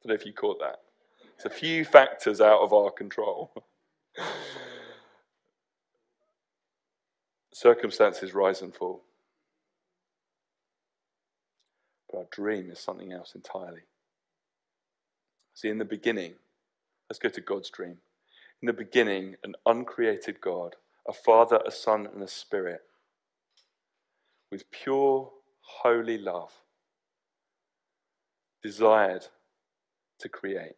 don't 0.03 0.09
know 0.09 0.15
if 0.15 0.25
you 0.25 0.33
caught 0.33 0.59
that. 0.59 0.81
It's 1.35 1.45
a 1.45 1.49
few 1.49 1.85
factors 1.85 2.41
out 2.41 2.61
of 2.61 2.73
our 2.73 2.91
control. 2.91 3.51
Circumstances 7.53 8.33
rise 8.33 8.61
and 8.61 8.73
fall. 8.73 9.03
But 12.11 12.17
our 12.17 12.27
dream 12.31 12.69
is 12.71 12.79
something 12.79 13.11
else 13.11 13.33
entirely. 13.35 13.81
See, 15.53 15.69
in 15.69 15.79
the 15.79 15.85
beginning, 15.85 16.35
let's 17.09 17.19
go 17.19 17.29
to 17.29 17.41
God's 17.41 17.69
dream. 17.69 17.97
In 18.61 18.67
the 18.67 18.73
beginning, 18.73 19.35
an 19.43 19.55
uncreated 19.65 20.39
God 20.41 20.75
a 21.07 21.13
Father, 21.13 21.59
a 21.65 21.71
Son, 21.71 22.07
and 22.13 22.21
a 22.21 22.27
Spirit 22.27 22.81
with 24.51 24.69
pure, 24.71 25.31
holy 25.61 26.17
love 26.17 26.51
desired 28.63 29.25
to 30.19 30.29
create. 30.29 30.75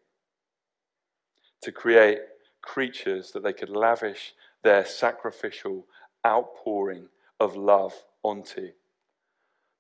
To 1.64 1.72
create 1.72 2.20
creatures 2.62 3.32
that 3.32 3.44
they 3.44 3.54
could 3.54 3.70
lavish 3.70 4.34
their 4.64 4.86
sacrificial 4.86 5.86
outpouring 6.26 7.08
of 7.40 7.56
love 7.56 7.94
onto. 8.24 8.70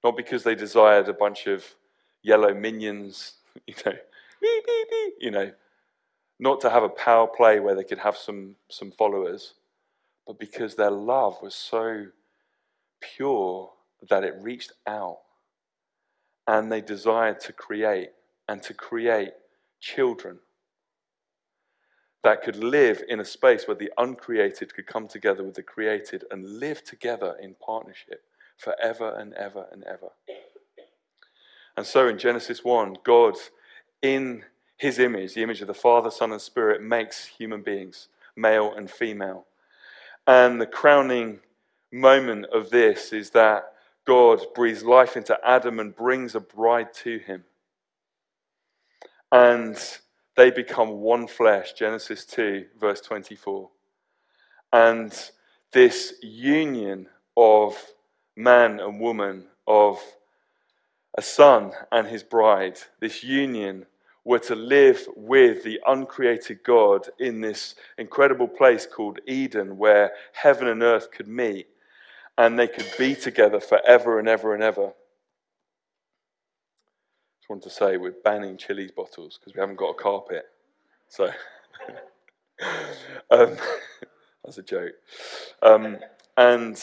Not 0.03 0.15
because 0.15 0.43
they 0.43 0.55
desired 0.55 1.09
a 1.09 1.13
bunch 1.13 1.47
of 1.47 1.65
yellow 2.23 2.53
minions, 2.53 3.33
you 3.67 3.75
know, 3.85 3.93
you 5.19 5.31
know, 5.31 5.51
not 6.39 6.61
to 6.61 6.69
have 6.69 6.83
a 6.83 6.89
power 6.89 7.27
play 7.27 7.59
where 7.59 7.75
they 7.75 7.83
could 7.83 7.99
have 7.99 8.15
some, 8.15 8.55
some 8.69 8.91
followers, 8.91 9.55
but 10.29 10.37
because 10.37 10.75
their 10.75 10.91
love 10.91 11.39
was 11.41 11.55
so 11.55 12.05
pure 13.01 13.71
that 14.11 14.23
it 14.23 14.35
reached 14.39 14.71
out 14.85 15.17
and 16.45 16.71
they 16.71 16.81
desired 16.81 17.39
to 17.39 17.51
create 17.51 18.09
and 18.47 18.61
to 18.61 18.71
create 18.75 19.31
children 19.79 20.37
that 22.23 22.43
could 22.43 22.57
live 22.57 23.01
in 23.09 23.19
a 23.19 23.25
space 23.25 23.67
where 23.67 23.75
the 23.75 23.91
uncreated 23.97 24.71
could 24.75 24.85
come 24.85 25.07
together 25.07 25.43
with 25.43 25.55
the 25.55 25.63
created 25.63 26.23
and 26.29 26.59
live 26.59 26.83
together 26.83 27.35
in 27.41 27.55
partnership 27.55 28.21
forever 28.55 29.15
and 29.17 29.33
ever 29.33 29.65
and 29.71 29.83
ever. 29.85 30.09
And 31.75 31.87
so 31.87 32.07
in 32.07 32.19
Genesis 32.19 32.63
1, 32.63 32.97
God, 33.03 33.33
in 34.03 34.43
his 34.77 34.99
image, 34.99 35.33
the 35.33 35.41
image 35.41 35.61
of 35.61 35.67
the 35.67 35.73
Father, 35.73 36.11
Son, 36.11 36.31
and 36.31 36.39
Spirit, 36.39 36.83
makes 36.83 37.25
human 37.25 37.63
beings, 37.63 38.09
male 38.35 38.71
and 38.71 38.91
female. 38.91 39.47
And 40.29 40.61
the 40.61 40.67
crowning 40.67 41.39
moment 41.91 42.45
of 42.53 42.69
this 42.69 43.13
is 43.13 43.31
that 43.31 43.73
God 44.05 44.39
breathes 44.53 44.83
life 44.83 45.17
into 45.17 45.35
Adam 45.43 45.79
and 45.79 45.95
brings 45.95 46.35
a 46.35 46.39
bride 46.39 46.93
to 47.01 47.17
him. 47.17 47.45
And 49.31 49.75
they 50.37 50.51
become 50.51 51.01
one 51.01 51.25
flesh. 51.25 51.73
Genesis 51.73 52.25
2, 52.25 52.67
verse 52.79 53.01
24. 53.01 53.71
And 54.71 55.31
this 55.71 56.13
union 56.21 57.07
of 57.35 57.75
man 58.35 58.79
and 58.79 58.99
woman, 58.99 59.47
of 59.65 59.99
a 61.17 61.23
son 61.23 61.71
and 61.91 62.05
his 62.05 62.21
bride, 62.21 62.77
this 62.99 63.23
union 63.23 63.87
were 64.29 64.37
to 64.37 64.53
live 64.53 65.07
with 65.15 65.63
the 65.63 65.79
uncreated 65.87 66.61
God 66.63 67.09
in 67.17 67.41
this 67.41 67.73
incredible 67.97 68.47
place 68.47 68.85
called 68.85 69.17
Eden, 69.25 69.75
where 69.75 70.11
heaven 70.33 70.67
and 70.67 70.83
earth 70.83 71.11
could 71.11 71.27
meet 71.27 71.65
and 72.37 72.59
they 72.59 72.67
could 72.67 72.85
be 72.99 73.15
together 73.15 73.59
forever 73.59 74.19
and 74.19 74.27
ever 74.27 74.53
and 74.53 74.61
ever. 74.61 74.83
I 74.83 74.93
just 77.39 77.49
wanted 77.49 77.63
to 77.63 77.69
say 77.71 77.97
we're 77.97 78.13
banning 78.23 78.55
Chilly's 78.55 78.91
bottles 78.91 79.39
because 79.39 79.55
we 79.55 79.61
haven't 79.61 79.77
got 79.77 79.89
a 79.89 79.93
carpet. 79.95 80.43
So, 81.07 81.25
um, 83.31 83.57
that's 84.45 84.59
a 84.59 84.61
joke. 84.61 84.93
Um, 85.63 85.97
and 86.37 86.79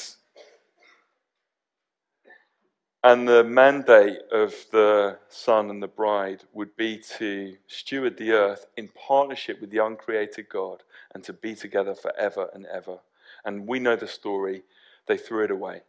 and 3.07 3.29
the 3.29 3.45
mandate 3.45 4.19
of 4.33 4.53
the 4.73 5.17
son 5.29 5.71
and 5.71 5.81
the 5.81 5.87
bride 5.87 6.43
would 6.53 6.77
be 6.77 6.99
to 7.19 7.57
steward 7.69 8.17
the 8.17 8.33
earth 8.33 8.67
in 8.77 8.89
partnership 8.89 9.61
with 9.61 9.71
the 9.71 9.79
uncreated 9.79 10.49
God 10.49 10.83
and 11.15 11.23
to 11.23 11.33
be 11.33 11.55
together 11.55 11.95
forever 11.95 12.51
and 12.53 12.67
ever. 12.67 12.99
And 13.45 13.69
we 13.69 13.79
know 13.79 13.95
the 13.95 14.09
story. 14.09 14.65
They 15.07 15.17
threw 15.17 15.45
it 15.45 15.53
away. 15.53 15.83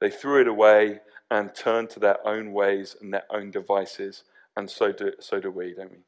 They 0.00 0.08
threw 0.08 0.40
it 0.40 0.48
away 0.48 1.00
and 1.30 1.54
turned 1.54 1.90
to 1.90 2.00
their 2.00 2.26
own 2.26 2.54
ways 2.54 2.96
and 2.98 3.12
their 3.12 3.26
own 3.30 3.50
devices. 3.50 4.24
And 4.56 4.70
so 4.70 4.92
do, 4.92 5.12
so 5.20 5.40
do 5.40 5.50
we, 5.50 5.74
don't 5.74 5.90
we? 5.90 5.98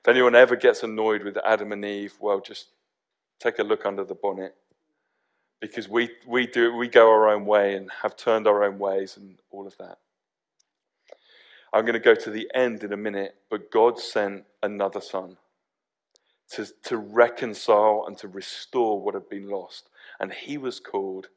If 0.00 0.08
anyone 0.08 0.34
ever 0.34 0.56
gets 0.56 0.82
annoyed 0.82 1.22
with 1.22 1.36
Adam 1.44 1.72
and 1.72 1.84
Eve, 1.84 2.14
well, 2.20 2.40
just 2.40 2.68
take 3.38 3.58
a 3.58 3.64
look 3.64 3.84
under 3.84 4.02
the 4.02 4.14
bonnet 4.14 4.54
because 5.60 5.88
we, 5.88 6.10
we, 6.26 6.46
do, 6.46 6.74
we 6.74 6.88
go 6.88 7.08
our 7.10 7.28
own 7.28 7.46
way 7.46 7.74
and 7.74 7.90
have 8.02 8.16
turned 8.16 8.46
our 8.46 8.64
own 8.64 8.78
ways 8.78 9.16
and 9.16 9.36
all 9.50 9.66
of 9.66 9.76
that. 9.78 9.98
I'm 11.72 11.84
going 11.84 11.94
to 11.94 12.00
go 12.00 12.14
to 12.14 12.30
the 12.30 12.50
end 12.54 12.84
in 12.84 12.92
a 12.92 12.96
minute, 12.96 13.36
but 13.50 13.70
God 13.70 13.98
sent 13.98 14.44
another 14.62 15.00
son 15.00 15.36
to, 16.52 16.66
to 16.84 16.96
reconcile 16.96 18.04
and 18.06 18.16
to 18.18 18.28
restore 18.28 19.00
what 19.00 19.14
had 19.14 19.28
been 19.28 19.48
lost. 19.48 19.88
And 20.20 20.32
he 20.32 20.56
was 20.58 20.80
called 20.80 21.28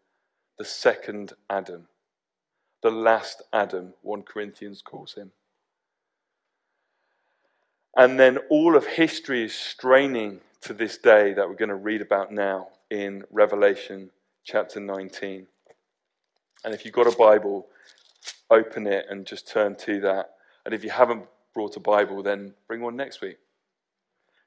the 0.58 0.66
second 0.66 1.34
Adam, 1.50 1.88
the 2.84 2.92
last 2.92 3.42
Adam, 3.52 3.94
1 4.02 4.24
Corinthians 4.24 4.82
calls 4.82 5.16
him. 5.16 5.32
And 7.96 8.20
then 8.20 8.38
all 8.50 8.76
of 8.76 8.86
history 8.86 9.44
is 9.44 9.56
straining 9.56 10.42
to 10.62 10.74
this 10.74 10.98
day 10.98 11.34
that 11.34 11.50
we're 11.50 11.56
going 11.56 11.70
to 11.70 11.76
read 11.76 12.02
about 12.02 12.32
now 12.32 12.68
in 12.90 13.24
Revelation 13.32 14.12
chapter 14.44 14.80
19. 14.80 15.48
And 16.64 16.74
if 16.74 16.86
you've 16.86 16.94
got 16.94 17.12
a 17.12 17.16
Bible, 17.16 17.68
open 18.50 18.88
it 18.88 19.06
and 19.10 19.26
just 19.26 19.48
turn 19.48 19.76
to 19.78 20.00
that. 20.02 20.32
And 20.66 20.74
if 20.74 20.84
you 20.84 20.90
haven't 20.90 21.26
brought 21.54 21.78
a 21.78 21.80
Bible, 21.80 22.24
then 22.24 22.54
bring 22.68 22.82
one 22.82 22.96
next 22.96 23.22
week. 23.22 23.38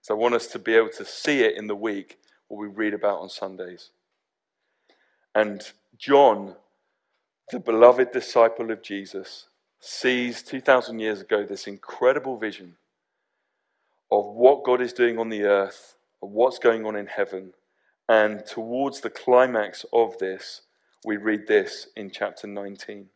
So 0.01 0.15
I 0.15 0.19
want 0.19 0.35
us 0.35 0.49
to 0.49 0.59
be 0.59 0.75
able 0.75 0.91
to 0.91 1.05
see 1.05 1.41
it 1.41 1.57
in 1.57 1.69
the 1.69 1.77
week 1.77 2.19
what 2.49 2.59
we 2.59 2.67
read 2.67 2.95
about 2.95 3.21
on 3.21 3.29
Sundays. 3.29 3.91
And 5.35 5.63
John, 5.97 6.57
the 7.51 7.61
beloved 7.61 8.13
disciple 8.13 8.71
of 8.71 8.83
Jesus, 8.83 9.47
sees 9.81 10.43
2,000 10.43 10.99
years 10.99 11.21
ago 11.21 11.45
this 11.45 11.67
incredible 11.67 12.37
vision 12.37 12.77
of 14.11 14.27
what 14.27 14.65
God 14.65 14.81
is 14.81 14.93
doing 14.93 15.19
on 15.19 15.29
the 15.29 15.45
earth, 15.45 15.97
of 16.23 16.31
what's 16.31 16.59
going 16.59 16.85
on 16.85 16.97
in 16.97 17.07
heaven, 17.07 17.55
and 18.09 18.45
towards 18.47 19.01
the 19.01 19.11
climax 19.11 19.85
of 19.93 20.19
this, 20.19 20.63
we 21.05 21.17
read 21.17 21.47
this 21.47 21.89
in 21.97 22.11
chapter 22.11 22.47
19. 22.47 23.09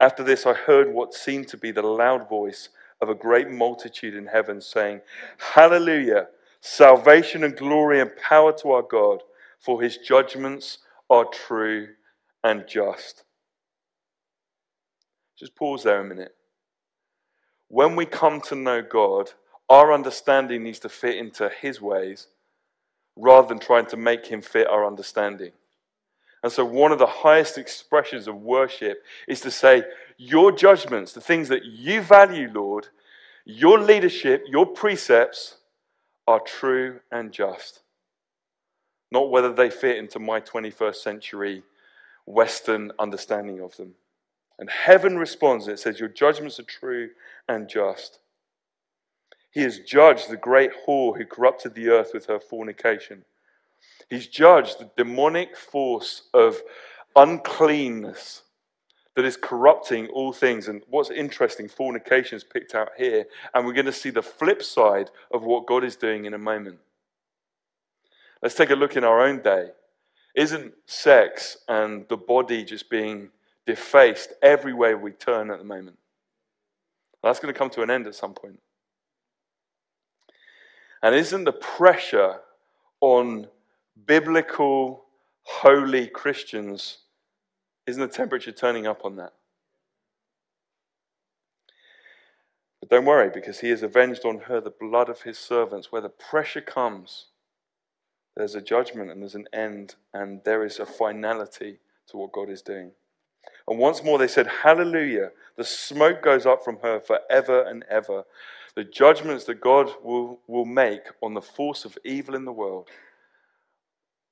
After 0.00 0.22
this, 0.22 0.46
I 0.46 0.54
heard 0.54 0.92
what 0.92 1.14
seemed 1.14 1.48
to 1.48 1.56
be 1.56 1.70
the 1.70 1.82
loud 1.82 2.28
voice 2.28 2.70
of 3.00 3.08
a 3.08 3.14
great 3.14 3.50
multitude 3.50 4.14
in 4.14 4.26
heaven 4.26 4.60
saying, 4.60 5.00
Hallelujah! 5.38 6.28
Salvation 6.60 7.44
and 7.44 7.56
glory 7.56 8.00
and 8.00 8.10
power 8.16 8.52
to 8.58 8.70
our 8.70 8.82
God, 8.82 9.22
for 9.58 9.82
his 9.82 9.98
judgments 9.98 10.78
are 11.10 11.24
true 11.24 11.88
and 12.44 12.66
just. 12.68 13.24
Just 15.38 15.56
pause 15.56 15.82
there 15.82 16.00
a 16.00 16.04
minute. 16.04 16.34
When 17.68 17.96
we 17.96 18.06
come 18.06 18.40
to 18.42 18.54
know 18.54 18.82
God, 18.82 19.30
our 19.68 19.92
understanding 19.92 20.62
needs 20.62 20.78
to 20.80 20.88
fit 20.88 21.16
into 21.16 21.50
his 21.60 21.80
ways 21.80 22.28
rather 23.16 23.48
than 23.48 23.58
trying 23.58 23.86
to 23.86 23.96
make 23.96 24.26
him 24.26 24.40
fit 24.40 24.66
our 24.66 24.86
understanding. 24.86 25.52
And 26.42 26.50
so, 26.50 26.64
one 26.64 26.92
of 26.92 26.98
the 26.98 27.06
highest 27.06 27.56
expressions 27.56 28.26
of 28.26 28.36
worship 28.36 29.02
is 29.28 29.40
to 29.42 29.50
say, 29.50 29.84
Your 30.16 30.50
judgments, 30.50 31.12
the 31.12 31.20
things 31.20 31.48
that 31.48 31.64
you 31.64 32.02
value, 32.02 32.50
Lord, 32.52 32.88
your 33.44 33.78
leadership, 33.78 34.44
your 34.48 34.66
precepts 34.66 35.56
are 36.26 36.40
true 36.40 37.00
and 37.10 37.32
just. 37.32 37.80
Not 39.10 39.30
whether 39.30 39.52
they 39.52 39.70
fit 39.70 39.98
into 39.98 40.18
my 40.18 40.40
21st 40.40 40.96
century 40.96 41.62
Western 42.26 42.92
understanding 42.98 43.60
of 43.60 43.76
them. 43.76 43.94
And 44.58 44.70
heaven 44.70 45.18
responds, 45.18 45.68
it 45.68 45.78
says, 45.78 46.00
Your 46.00 46.08
judgments 46.08 46.58
are 46.58 46.64
true 46.64 47.10
and 47.48 47.68
just. 47.68 48.18
He 49.52 49.60
has 49.62 49.78
judged 49.80 50.30
the 50.30 50.36
great 50.36 50.70
whore 50.86 51.16
who 51.16 51.26
corrupted 51.26 51.74
the 51.74 51.90
earth 51.90 52.10
with 52.14 52.26
her 52.26 52.40
fornication. 52.40 53.24
He's 54.08 54.26
judged 54.26 54.78
the 54.78 54.90
demonic 54.96 55.56
force 55.56 56.22
of 56.32 56.62
uncleanness 57.14 58.42
that 59.14 59.26
is 59.26 59.36
corrupting 59.36 60.08
all 60.08 60.32
things. 60.32 60.68
And 60.68 60.82
what's 60.88 61.10
interesting, 61.10 61.68
fornication 61.68 62.36
is 62.36 62.44
picked 62.44 62.74
out 62.74 62.90
here, 62.96 63.26
and 63.54 63.66
we're 63.66 63.74
going 63.74 63.86
to 63.86 63.92
see 63.92 64.10
the 64.10 64.22
flip 64.22 64.62
side 64.62 65.10
of 65.30 65.44
what 65.44 65.66
God 65.66 65.84
is 65.84 65.96
doing 65.96 66.24
in 66.24 66.32
a 66.32 66.38
moment. 66.38 66.78
Let's 68.42 68.54
take 68.54 68.70
a 68.70 68.74
look 68.74 68.96
in 68.96 69.04
our 69.04 69.20
own 69.20 69.42
day. 69.42 69.68
Isn't 70.34 70.72
sex 70.86 71.58
and 71.68 72.08
the 72.08 72.16
body 72.16 72.64
just 72.64 72.88
being 72.88 73.28
defaced 73.66 74.32
everywhere 74.42 74.96
we 74.96 75.12
turn 75.12 75.50
at 75.50 75.58
the 75.58 75.64
moment? 75.64 75.98
That's 77.22 77.38
going 77.38 77.52
to 77.52 77.58
come 77.58 77.70
to 77.70 77.82
an 77.82 77.90
end 77.90 78.06
at 78.06 78.14
some 78.14 78.32
point. 78.32 78.58
And 81.02 81.14
isn't 81.14 81.44
the 81.44 81.52
pressure 81.52 82.40
on 83.00 83.48
biblical, 84.06 85.04
holy 85.42 86.06
Christians, 86.06 86.98
isn't 87.86 88.00
the 88.00 88.08
temperature 88.08 88.52
turning 88.52 88.86
up 88.86 89.04
on 89.04 89.16
that? 89.16 89.32
But 92.80 92.88
don't 92.88 93.04
worry, 93.04 93.30
because 93.32 93.60
he 93.60 93.70
has 93.70 93.82
avenged 93.82 94.24
on 94.24 94.40
her 94.40 94.60
the 94.60 94.70
blood 94.70 95.08
of 95.08 95.22
his 95.22 95.38
servants. 95.38 95.90
Where 95.90 96.02
the 96.02 96.08
pressure 96.08 96.60
comes, 96.60 97.26
there's 98.36 98.54
a 98.54 98.62
judgment 98.62 99.10
and 99.10 99.22
there's 99.22 99.34
an 99.34 99.48
end, 99.52 99.96
and 100.14 100.40
there 100.44 100.64
is 100.64 100.78
a 100.78 100.86
finality 100.86 101.78
to 102.08 102.16
what 102.16 102.32
God 102.32 102.48
is 102.48 102.62
doing. 102.62 102.92
And 103.68 103.78
once 103.78 104.02
more 104.02 104.18
they 104.18 104.28
said, 104.28 104.46
Hallelujah. 104.46 105.30
The 105.56 105.64
smoke 105.64 106.22
goes 106.22 106.46
up 106.46 106.64
from 106.64 106.78
her 106.82 107.00
forever 107.00 107.62
and 107.62 107.84
ever. 107.90 108.24
The 108.74 108.84
judgments 108.84 109.44
that 109.44 109.60
God 109.60 109.90
will, 110.02 110.40
will 110.46 110.64
make 110.64 111.02
on 111.22 111.34
the 111.34 111.42
force 111.42 111.84
of 111.84 111.98
evil 112.04 112.34
in 112.34 112.44
the 112.44 112.52
world 112.52 112.88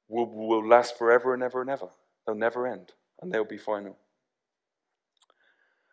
will, 0.08 0.26
will 0.26 0.66
last 0.66 0.98
forever 0.98 1.34
and 1.34 1.42
ever 1.42 1.60
and 1.60 1.70
ever. 1.70 1.88
They'll 2.26 2.36
never 2.36 2.66
end, 2.66 2.92
and 3.20 3.32
they'll 3.32 3.44
be 3.44 3.58
final. 3.58 3.96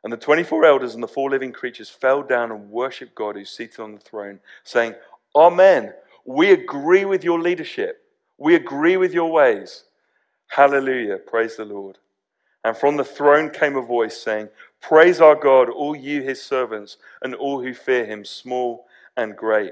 And 0.04 0.14
the 0.14 0.18
24 0.18 0.66
elders 0.66 0.94
and 0.94 1.04
the 1.04 1.08
four 1.08 1.30
living 1.30 1.52
creatures 1.52 1.90
fell 1.90 2.24
down 2.24 2.52
and 2.52 2.70
worshiped 2.70 3.16
God 3.16 3.36
who's 3.36 3.50
seated 3.50 3.80
on 3.80 3.94
the 3.94 4.00
throne, 4.00 4.40
saying, 4.64 4.96
Amen. 5.36 5.94
We 6.26 6.52
agree 6.52 7.06
with 7.06 7.24
your 7.24 7.40
leadership. 7.40 8.04
We 8.38 8.56
agree 8.56 8.98
with 8.98 9.14
your 9.14 9.32
ways. 9.32 9.86
Hallelujah. 10.48 11.18
Praise 11.18 11.56
the 11.56 11.66
Lord. 11.66 11.98
And 12.68 12.76
from 12.76 12.98
the 12.98 13.06
throne 13.06 13.50
came 13.50 13.78
a 13.78 13.82
voice 13.82 14.22
saying, 14.22 14.50
Praise 14.82 15.22
our 15.22 15.36
God, 15.36 15.70
all 15.70 15.96
you 15.96 16.22
his 16.22 16.42
servants, 16.42 16.98
and 17.22 17.34
all 17.34 17.62
who 17.62 17.74
fear 17.74 18.06
him, 18.06 18.26
small 18.26 18.88
and 19.16 19.38
great. 19.38 19.72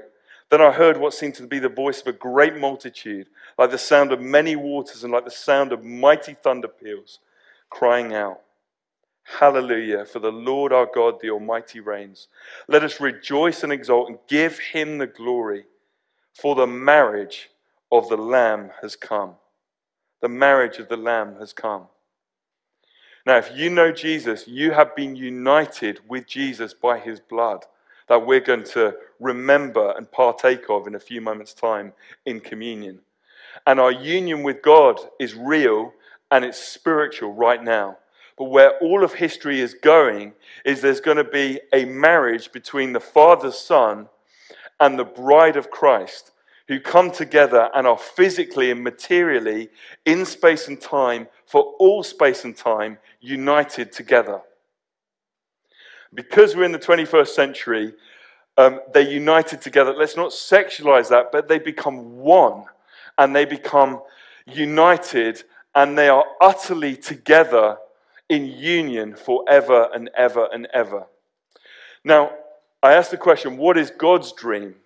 Then 0.50 0.62
I 0.62 0.72
heard 0.72 0.96
what 0.96 1.12
seemed 1.12 1.34
to 1.34 1.46
be 1.46 1.58
the 1.58 1.68
voice 1.68 2.00
of 2.00 2.06
a 2.06 2.12
great 2.14 2.56
multitude, 2.56 3.26
like 3.58 3.70
the 3.70 3.76
sound 3.76 4.12
of 4.12 4.22
many 4.22 4.56
waters 4.56 5.04
and 5.04 5.12
like 5.12 5.26
the 5.26 5.30
sound 5.30 5.72
of 5.72 5.84
mighty 5.84 6.38
thunder 6.42 6.68
peals, 6.68 7.18
crying 7.68 8.14
out, 8.14 8.40
Hallelujah, 9.24 10.06
for 10.06 10.20
the 10.20 10.32
Lord 10.32 10.72
our 10.72 10.86
God, 10.86 11.20
the 11.20 11.28
Almighty 11.28 11.80
reigns. 11.80 12.28
Let 12.66 12.82
us 12.82 12.98
rejoice 12.98 13.62
and 13.62 13.74
exult 13.74 14.08
and 14.08 14.18
give 14.26 14.58
him 14.58 14.96
the 14.96 15.06
glory, 15.06 15.66
for 16.32 16.54
the 16.54 16.66
marriage 16.66 17.50
of 17.92 18.08
the 18.08 18.16
Lamb 18.16 18.70
has 18.80 18.96
come. 18.96 19.34
The 20.22 20.30
marriage 20.30 20.78
of 20.78 20.88
the 20.88 20.96
Lamb 20.96 21.36
has 21.38 21.52
come. 21.52 21.88
Now, 23.26 23.38
if 23.38 23.50
you 23.56 23.70
know 23.70 23.90
Jesus, 23.90 24.46
you 24.46 24.70
have 24.70 24.94
been 24.94 25.16
united 25.16 25.98
with 26.08 26.28
Jesus 26.28 26.72
by 26.72 27.00
his 27.00 27.18
blood 27.18 27.64
that 28.08 28.24
we're 28.24 28.38
going 28.38 28.62
to 28.62 28.94
remember 29.18 29.92
and 29.96 30.08
partake 30.10 30.70
of 30.70 30.86
in 30.86 30.94
a 30.94 31.00
few 31.00 31.20
moments' 31.20 31.52
time 31.52 31.92
in 32.24 32.38
communion. 32.38 33.00
And 33.66 33.80
our 33.80 33.90
union 33.90 34.44
with 34.44 34.62
God 34.62 35.00
is 35.18 35.34
real 35.34 35.92
and 36.30 36.44
it's 36.44 36.58
spiritual 36.58 37.32
right 37.32 37.62
now. 37.62 37.98
But 38.38 38.44
where 38.44 38.78
all 38.78 39.02
of 39.02 39.14
history 39.14 39.60
is 39.60 39.74
going 39.74 40.34
is 40.64 40.80
there's 40.80 41.00
going 41.00 41.16
to 41.16 41.24
be 41.24 41.60
a 41.72 41.84
marriage 41.84 42.52
between 42.52 42.92
the 42.92 43.00
Father's 43.00 43.58
Son 43.58 44.08
and 44.78 44.96
the 44.96 45.04
bride 45.04 45.56
of 45.56 45.72
Christ 45.72 46.30
who 46.68 46.80
come 46.80 47.10
together 47.10 47.70
and 47.74 47.86
are 47.86 47.98
physically 47.98 48.70
and 48.70 48.82
materially 48.82 49.68
in 50.04 50.24
space 50.24 50.68
and 50.68 50.80
time 50.80 51.28
for 51.46 51.62
all 51.78 52.02
space 52.02 52.44
and 52.44 52.56
time 52.56 52.98
united 53.20 53.92
together. 53.92 54.40
Because 56.12 56.56
we're 56.56 56.64
in 56.64 56.72
the 56.72 56.78
21st 56.78 57.28
century, 57.28 57.94
um, 58.56 58.80
they're 58.92 59.08
united 59.08 59.60
together. 59.60 59.94
Let's 59.94 60.16
not 60.16 60.30
sexualize 60.30 61.08
that, 61.10 61.30
but 61.30 61.46
they 61.46 61.58
become 61.58 62.16
one 62.16 62.64
and 63.18 63.34
they 63.34 63.44
become 63.44 64.02
united 64.46 65.42
and 65.74 65.96
they 65.96 66.08
are 66.08 66.24
utterly 66.40 66.96
together 66.96 67.76
in 68.28 68.46
union 68.46 69.14
forever 69.14 69.88
and 69.94 70.10
ever 70.16 70.48
and 70.52 70.66
ever. 70.72 71.06
Now, 72.02 72.32
I 72.82 72.94
asked 72.94 73.10
the 73.10 73.16
question 73.16 73.56
what 73.56 73.76
is 73.76 73.90
God's 73.90 74.32
dream? 74.32 74.76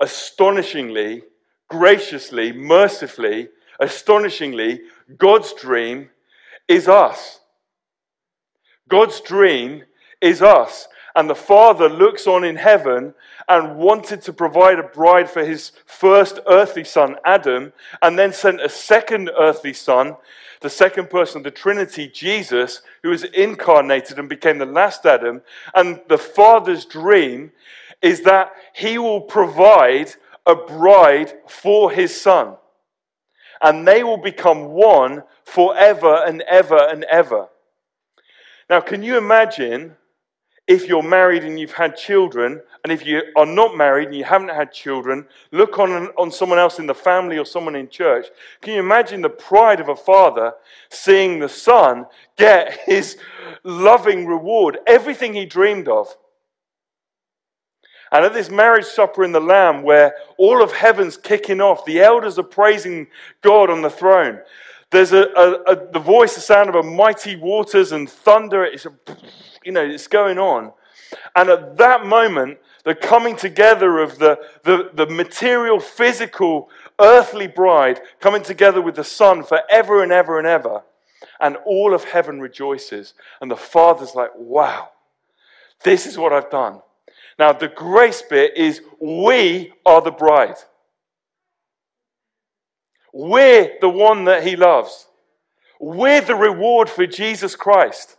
Astonishingly, 0.00 1.22
graciously, 1.68 2.52
mercifully, 2.52 3.48
astonishingly, 3.78 4.80
God's 5.16 5.52
dream 5.52 6.10
is 6.68 6.88
us. 6.88 7.40
God's 8.88 9.20
dream 9.20 9.84
is 10.20 10.42
us. 10.42 10.88
And 11.16 11.28
the 11.28 11.34
Father 11.34 11.88
looks 11.88 12.26
on 12.26 12.44
in 12.44 12.56
heaven 12.56 13.14
and 13.48 13.76
wanted 13.76 14.22
to 14.22 14.32
provide 14.32 14.78
a 14.78 14.84
bride 14.84 15.28
for 15.28 15.44
his 15.44 15.72
first 15.84 16.38
earthly 16.46 16.84
son, 16.84 17.16
Adam, 17.24 17.72
and 18.00 18.18
then 18.18 18.32
sent 18.32 18.60
a 18.60 18.68
second 18.68 19.30
earthly 19.36 19.72
son, 19.72 20.16
the 20.60 20.70
second 20.70 21.10
person 21.10 21.38
of 21.38 21.44
the 21.44 21.50
Trinity, 21.50 22.06
Jesus, 22.06 22.82
who 23.02 23.08
was 23.08 23.24
incarnated 23.24 24.18
and 24.18 24.28
became 24.28 24.58
the 24.58 24.66
last 24.66 25.04
Adam. 25.04 25.42
And 25.74 26.00
the 26.08 26.18
Father's 26.18 26.84
dream 26.84 27.50
is 28.02 28.22
that 28.22 28.52
he 28.74 28.98
will 28.98 29.20
provide 29.20 30.14
a 30.46 30.54
bride 30.54 31.32
for 31.48 31.90
his 31.90 32.18
son. 32.18 32.56
And 33.62 33.86
they 33.86 34.02
will 34.02 34.16
become 34.16 34.68
one 34.68 35.22
forever 35.44 36.22
and 36.26 36.42
ever 36.42 36.88
and 36.90 37.04
ever. 37.04 37.48
Now, 38.70 38.80
can 38.80 39.02
you 39.02 39.18
imagine 39.18 39.96
if 40.70 40.86
you're 40.86 41.02
married 41.02 41.42
and 41.42 41.58
you've 41.58 41.72
had 41.72 41.96
children, 41.96 42.62
and 42.84 42.92
if 42.92 43.04
you 43.04 43.20
are 43.36 43.44
not 43.44 43.76
married 43.76 44.06
and 44.06 44.16
you 44.16 44.22
haven't 44.22 44.50
had 44.50 44.72
children, 44.72 45.26
look 45.50 45.80
on, 45.80 45.90
on 46.16 46.30
someone 46.30 46.60
else 46.60 46.78
in 46.78 46.86
the 46.86 46.94
family 46.94 47.36
or 47.36 47.44
someone 47.44 47.74
in 47.74 47.88
church. 47.88 48.26
Can 48.62 48.74
you 48.74 48.80
imagine 48.80 49.20
the 49.20 49.28
pride 49.28 49.80
of 49.80 49.88
a 49.88 49.96
father 49.96 50.52
seeing 50.88 51.40
the 51.40 51.48
son 51.48 52.06
get 52.36 52.78
his 52.86 53.18
loving 53.64 54.26
reward, 54.26 54.78
everything 54.86 55.34
he 55.34 55.44
dreamed 55.44 55.88
of? 55.88 56.16
And 58.12 58.24
at 58.24 58.34
this 58.34 58.50
marriage 58.50 58.86
supper 58.86 59.22
in 59.22 59.32
the 59.32 59.40
Lamb, 59.40 59.82
where 59.82 60.14
all 60.36 60.62
of 60.62 60.72
heaven's 60.72 61.16
kicking 61.16 61.60
off, 61.60 61.84
the 61.84 62.00
elders 62.00 62.38
are 62.38 62.44
praising 62.44 63.06
God 63.40 63.70
on 63.70 63.82
the 63.82 63.90
throne. 63.90 64.40
There's 64.90 65.12
a, 65.12 65.28
a, 65.36 65.62
a, 65.62 65.92
the 65.92 66.00
voice, 66.00 66.34
the 66.34 66.40
sound 66.40 66.68
of 66.68 66.74
a 66.74 66.82
mighty 66.82 67.36
waters 67.36 67.92
and 67.92 68.10
thunder. 68.10 68.64
It's 68.64 68.86
a, 68.86 68.92
you 69.64 69.70
know, 69.70 69.84
it's 69.84 70.08
going 70.08 70.38
on. 70.38 70.72
And 71.36 71.48
at 71.48 71.76
that 71.76 72.04
moment, 72.04 72.58
the 72.84 72.94
coming 72.94 73.36
together 73.36 74.00
of 74.00 74.18
the, 74.18 74.40
the, 74.64 74.90
the 74.92 75.06
material, 75.06 75.78
physical, 75.78 76.70
earthly 76.98 77.46
bride 77.46 78.00
coming 78.18 78.42
together 78.42 78.80
with 78.80 78.96
the 78.96 79.04
Son 79.04 79.44
forever 79.44 80.02
and 80.02 80.10
ever 80.10 80.38
and 80.38 80.46
ever. 80.46 80.82
And 81.38 81.56
all 81.64 81.94
of 81.94 82.04
heaven 82.04 82.40
rejoices. 82.40 83.14
And 83.40 83.50
the 83.50 83.56
Father's 83.56 84.14
like, 84.14 84.30
wow, 84.36 84.90
this 85.84 86.06
is 86.06 86.18
what 86.18 86.32
I've 86.32 86.50
done. 86.50 86.80
Now, 87.40 87.54
the 87.54 87.68
grace 87.68 88.20
bit 88.20 88.54
is 88.54 88.82
we 89.00 89.72
are 89.86 90.02
the 90.02 90.10
bride. 90.10 90.58
We're 93.14 93.78
the 93.80 93.88
one 93.88 94.26
that 94.26 94.46
he 94.46 94.56
loves. 94.56 95.06
We're 95.80 96.20
the 96.20 96.34
reward 96.34 96.90
for 96.90 97.06
Jesus 97.06 97.56
Christ 97.56 98.18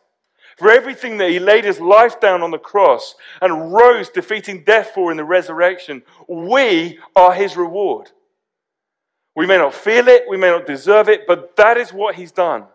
for 0.57 0.71
everything 0.71 1.19
that 1.19 1.29
he 1.29 1.37
laid 1.37 1.65
his 1.65 1.79
life 1.79 2.19
down 2.19 2.41
on 2.41 2.49
the 2.49 2.57
cross 2.57 3.13
and 3.43 3.71
rose, 3.71 4.09
defeating 4.09 4.63
death 4.63 4.89
for 4.95 5.11
in 5.11 5.17
the 5.17 5.23
resurrection. 5.23 6.01
We 6.27 6.97
are 7.15 7.31
his 7.31 7.55
reward. 7.55 8.09
We 9.35 9.45
may 9.45 9.59
not 9.59 9.75
feel 9.75 10.07
it, 10.07 10.23
we 10.27 10.37
may 10.37 10.49
not 10.49 10.65
deserve 10.65 11.09
it, 11.09 11.27
but 11.27 11.55
that 11.57 11.77
is 11.77 11.93
what 11.93 12.15
he's 12.15 12.31
done. 12.31 12.65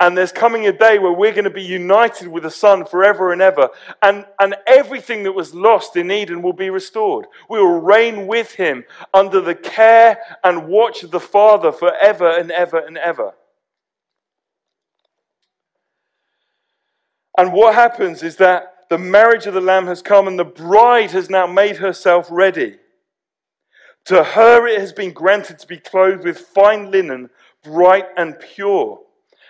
And 0.00 0.16
there's 0.16 0.32
coming 0.32 0.66
a 0.66 0.72
day 0.72 0.98
where 0.98 1.12
we're 1.12 1.32
going 1.32 1.44
to 1.44 1.50
be 1.50 1.62
united 1.62 2.26
with 2.28 2.44
the 2.44 2.50
Son 2.50 2.86
forever 2.86 3.34
and 3.34 3.42
ever. 3.42 3.68
And, 4.00 4.24
and 4.40 4.56
everything 4.66 5.24
that 5.24 5.32
was 5.32 5.54
lost 5.54 5.94
in 5.94 6.10
Eden 6.10 6.40
will 6.40 6.54
be 6.54 6.70
restored. 6.70 7.26
We 7.50 7.58
will 7.58 7.80
reign 7.80 8.26
with 8.26 8.54
him 8.54 8.84
under 9.12 9.42
the 9.42 9.54
care 9.54 10.18
and 10.42 10.68
watch 10.68 11.02
of 11.02 11.10
the 11.10 11.20
Father 11.20 11.70
forever 11.70 12.30
and 12.30 12.50
ever 12.50 12.78
and 12.78 12.96
ever. 12.96 13.34
And 17.36 17.52
what 17.52 17.74
happens 17.74 18.22
is 18.22 18.36
that 18.36 18.86
the 18.88 18.98
marriage 18.98 19.46
of 19.46 19.52
the 19.52 19.60
Lamb 19.60 19.86
has 19.86 20.00
come 20.00 20.26
and 20.26 20.38
the 20.38 20.44
bride 20.44 21.10
has 21.10 21.28
now 21.28 21.46
made 21.46 21.76
herself 21.76 22.26
ready. 22.30 22.78
To 24.06 24.24
her 24.24 24.66
it 24.66 24.80
has 24.80 24.94
been 24.94 25.12
granted 25.12 25.58
to 25.58 25.66
be 25.66 25.76
clothed 25.76 26.24
with 26.24 26.38
fine 26.38 26.90
linen, 26.90 27.28
bright 27.62 28.06
and 28.16 28.38
pure. 28.40 29.00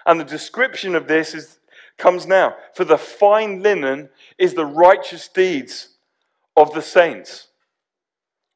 And 0.06 0.18
the 0.18 0.24
description 0.24 0.94
of 0.94 1.08
this 1.08 1.34
is, 1.34 1.58
comes 1.98 2.26
now. 2.26 2.56
For 2.74 2.84
the 2.84 2.98
fine 2.98 3.62
linen 3.62 4.08
is 4.38 4.54
the 4.54 4.66
righteous 4.66 5.28
deeds 5.28 5.96
of 6.56 6.72
the 6.74 6.82
saints. 6.82 7.48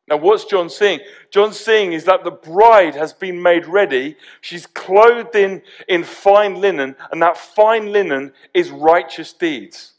Now, 0.07 0.19
what's 0.19 0.45
John 0.45 0.69
seeing? 0.69 1.01
John's 1.31 1.59
seeing 1.59 1.95
is 1.95 2.05
that 2.05 2.25
the 2.25 2.31
bride 2.31 2.95
has 2.95 3.15
been 3.15 3.41
made 3.41 3.67
ready. 3.67 4.17
She's 4.43 4.67
clothed 4.67 5.35
in, 5.35 5.63
in 5.89 6.05
fine 6.05 6.61
linen, 6.61 6.95
and 7.11 7.23
that 7.23 7.39
fine 7.39 7.91
linen 7.91 8.33
is 8.53 8.71
righteous 8.71 9.33
deeds. 9.33 9.95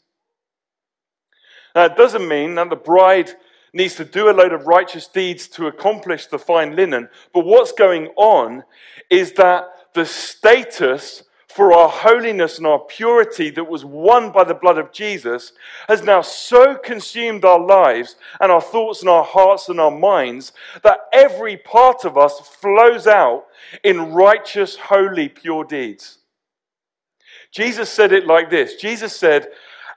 Now, 1.74 1.86
it 1.86 1.96
doesn't 1.96 2.28
mean 2.28 2.54
that 2.54 2.70
the 2.70 2.76
bride 2.76 3.32
needs 3.72 3.96
to 3.96 4.04
do 4.04 4.30
a 4.30 4.32
load 4.32 4.52
of 4.52 4.66
righteous 4.66 5.08
deeds 5.08 5.48
to 5.48 5.66
accomplish 5.66 6.26
the 6.26 6.38
fine 6.38 6.76
linen, 6.76 7.08
but 7.34 7.44
what's 7.44 7.72
going 7.72 8.06
on 8.16 8.62
is 9.10 9.32
that 9.32 9.64
the 9.92 10.06
status 10.06 11.24
for 11.56 11.72
our 11.72 11.88
holiness 11.88 12.58
and 12.58 12.66
our 12.66 12.80
purity 12.80 13.48
that 13.48 13.64
was 13.64 13.82
won 13.82 14.30
by 14.30 14.44
the 14.44 14.52
blood 14.52 14.76
of 14.76 14.92
Jesus 14.92 15.52
has 15.88 16.02
now 16.02 16.20
so 16.20 16.76
consumed 16.76 17.46
our 17.46 17.58
lives 17.58 18.16
and 18.42 18.52
our 18.52 18.60
thoughts 18.60 19.00
and 19.00 19.08
our 19.08 19.24
hearts 19.24 19.70
and 19.70 19.80
our 19.80 19.90
minds 19.90 20.52
that 20.82 20.98
every 21.14 21.56
part 21.56 22.04
of 22.04 22.18
us 22.18 22.38
flows 22.40 23.06
out 23.06 23.46
in 23.82 24.12
righteous, 24.12 24.76
holy, 24.76 25.30
pure 25.30 25.64
deeds. 25.64 26.18
Jesus 27.50 27.88
said 27.88 28.12
it 28.12 28.26
like 28.26 28.50
this 28.50 28.74
Jesus 28.74 29.16
said, 29.16 29.48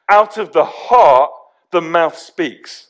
Out 0.08 0.38
of 0.38 0.54
the 0.54 0.64
heart, 0.64 1.32
the 1.74 1.82
mouth 1.82 2.18
speaks. 2.18 2.88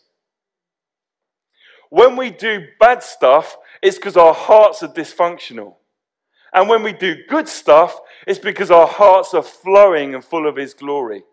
When 1.90 2.16
we 2.16 2.30
do 2.30 2.68
bad 2.80 3.02
stuff, 3.02 3.58
it's 3.82 3.98
because 3.98 4.16
our 4.16 4.36
hearts 4.36 4.84
are 4.84 4.94
dysfunctional. 4.94 5.74
And 6.54 6.68
when 6.68 6.84
we 6.84 6.94
do 6.94 7.24
good 7.28 7.48
stuff, 7.48 8.00
it's 8.26 8.40
because 8.40 8.72
our 8.72 8.88
hearts 8.88 9.34
are 9.34 9.44
flowing 9.44 10.16
and 10.16 10.24
full 10.24 10.48
of 10.48 10.56
His 10.56 10.74
glory. 10.74 11.24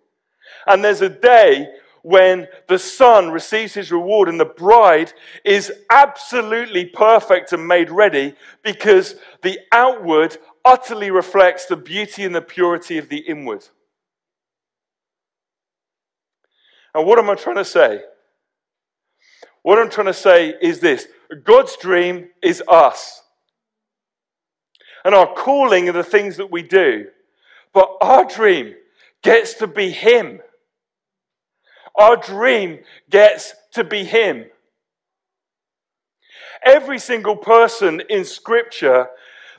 And 0.66 0.84
there's 0.84 1.00
a 1.02 1.08
day 1.08 1.68
when 2.06 2.46
the 2.68 2.78
son 2.78 3.32
receives 3.32 3.74
his 3.74 3.90
reward 3.90 4.28
and 4.28 4.38
the 4.38 4.44
bride 4.44 5.12
is 5.44 5.72
absolutely 5.90 6.84
perfect 6.84 7.52
and 7.52 7.66
made 7.66 7.90
ready 7.90 8.32
because 8.62 9.16
the 9.42 9.58
outward 9.72 10.36
utterly 10.64 11.10
reflects 11.10 11.66
the 11.66 11.74
beauty 11.74 12.22
and 12.22 12.32
the 12.32 12.40
purity 12.40 12.96
of 12.96 13.08
the 13.08 13.16
inward. 13.16 13.66
And 16.94 17.04
what 17.04 17.18
am 17.18 17.28
I 17.28 17.34
trying 17.34 17.56
to 17.56 17.64
say? 17.64 18.02
What 19.62 19.80
I'm 19.80 19.90
trying 19.90 20.06
to 20.06 20.14
say 20.14 20.54
is 20.62 20.78
this 20.78 21.08
God's 21.42 21.76
dream 21.76 22.28
is 22.40 22.62
us. 22.68 23.20
And 25.06 25.14
our 25.14 25.32
calling 25.32 25.88
are 25.88 25.92
the 25.92 26.02
things 26.02 26.36
that 26.38 26.50
we 26.50 26.62
do. 26.64 27.06
But 27.72 27.88
our 28.00 28.24
dream 28.24 28.74
gets 29.22 29.54
to 29.54 29.68
be 29.68 29.90
Him. 29.90 30.40
Our 31.94 32.16
dream 32.16 32.80
gets 33.08 33.54
to 33.74 33.84
be 33.84 34.02
Him. 34.02 34.46
Every 36.64 36.98
single 36.98 37.36
person 37.36 38.02
in 38.10 38.24
Scripture 38.24 39.06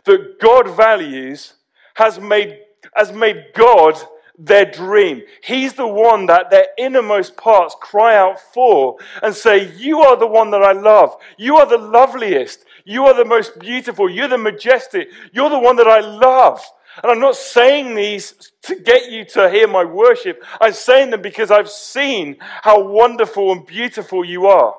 that 0.03 0.37
God 0.41 0.75
values 0.75 1.53
has 1.93 2.19
made 2.19 2.59
has 2.93 3.13
made 3.13 3.45
God 3.53 3.97
their 4.37 4.65
dream. 4.65 5.23
He's 5.41 5.73
the 5.73 5.87
one 5.87 6.25
that 6.25 6.51
their 6.51 6.67
innermost 6.77 7.37
parts 7.37 7.73
cry 7.79 8.17
out 8.17 8.39
for 8.53 8.97
and 9.23 9.33
say, 9.33 9.73
You 9.77 10.01
are 10.01 10.17
the 10.17 10.27
one 10.27 10.51
that 10.51 10.61
I 10.61 10.73
love. 10.73 11.15
You 11.37 11.55
are 11.55 11.65
the 11.65 11.77
loveliest. 11.77 12.65
You 12.87 13.05
are 13.07 13.13
the 13.13 13.25
most 13.25 13.59
beautiful. 13.59 14.09
You're 14.09 14.29
the 14.29 14.37
majestic. 14.37 15.09
You're 15.33 15.49
the 15.49 15.59
one 15.59 15.75
that 15.75 15.89
I 15.89 15.99
love. 15.99 16.65
And 17.03 17.11
I'm 17.11 17.19
not 17.19 17.35
saying 17.35 17.95
these 17.95 18.53
to 18.61 18.75
get 18.75 19.11
you 19.11 19.25
to 19.25 19.49
hear 19.49 19.67
my 19.67 19.83
worship. 19.83 20.41
I'm 20.61 20.71
saying 20.71 21.09
them 21.09 21.21
because 21.21 21.51
I've 21.51 21.69
seen 21.69 22.37
how 22.39 22.81
wonderful 22.81 23.51
and 23.51 23.65
beautiful 23.65 24.23
you 24.23 24.47
are. 24.47 24.73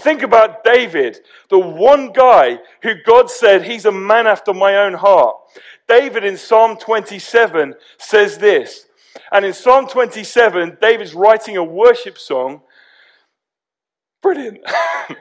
Think 0.00 0.22
about 0.22 0.64
David, 0.64 1.18
the 1.50 1.58
one 1.60 2.10
guy 2.10 2.58
who 2.82 2.94
God 3.06 3.30
said, 3.30 3.62
He's 3.62 3.84
a 3.84 3.92
man 3.92 4.26
after 4.26 4.52
my 4.52 4.78
own 4.78 4.94
heart. 4.94 5.36
David 5.86 6.24
in 6.24 6.36
Psalm 6.36 6.78
27 6.78 7.76
says 7.96 8.38
this. 8.38 8.86
And 9.30 9.44
in 9.44 9.52
Psalm 9.52 9.86
27, 9.86 10.78
David's 10.80 11.14
writing 11.14 11.56
a 11.56 11.62
worship 11.62 12.18
song. 12.18 12.62
Brilliant. 14.22 14.60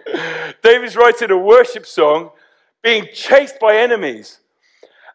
David's 0.64 0.96
writing 0.96 1.32
a 1.32 1.38
worship 1.38 1.86
song 1.86 2.32
being 2.84 3.08
chased 3.14 3.60
by 3.60 3.78
enemies. 3.78 4.40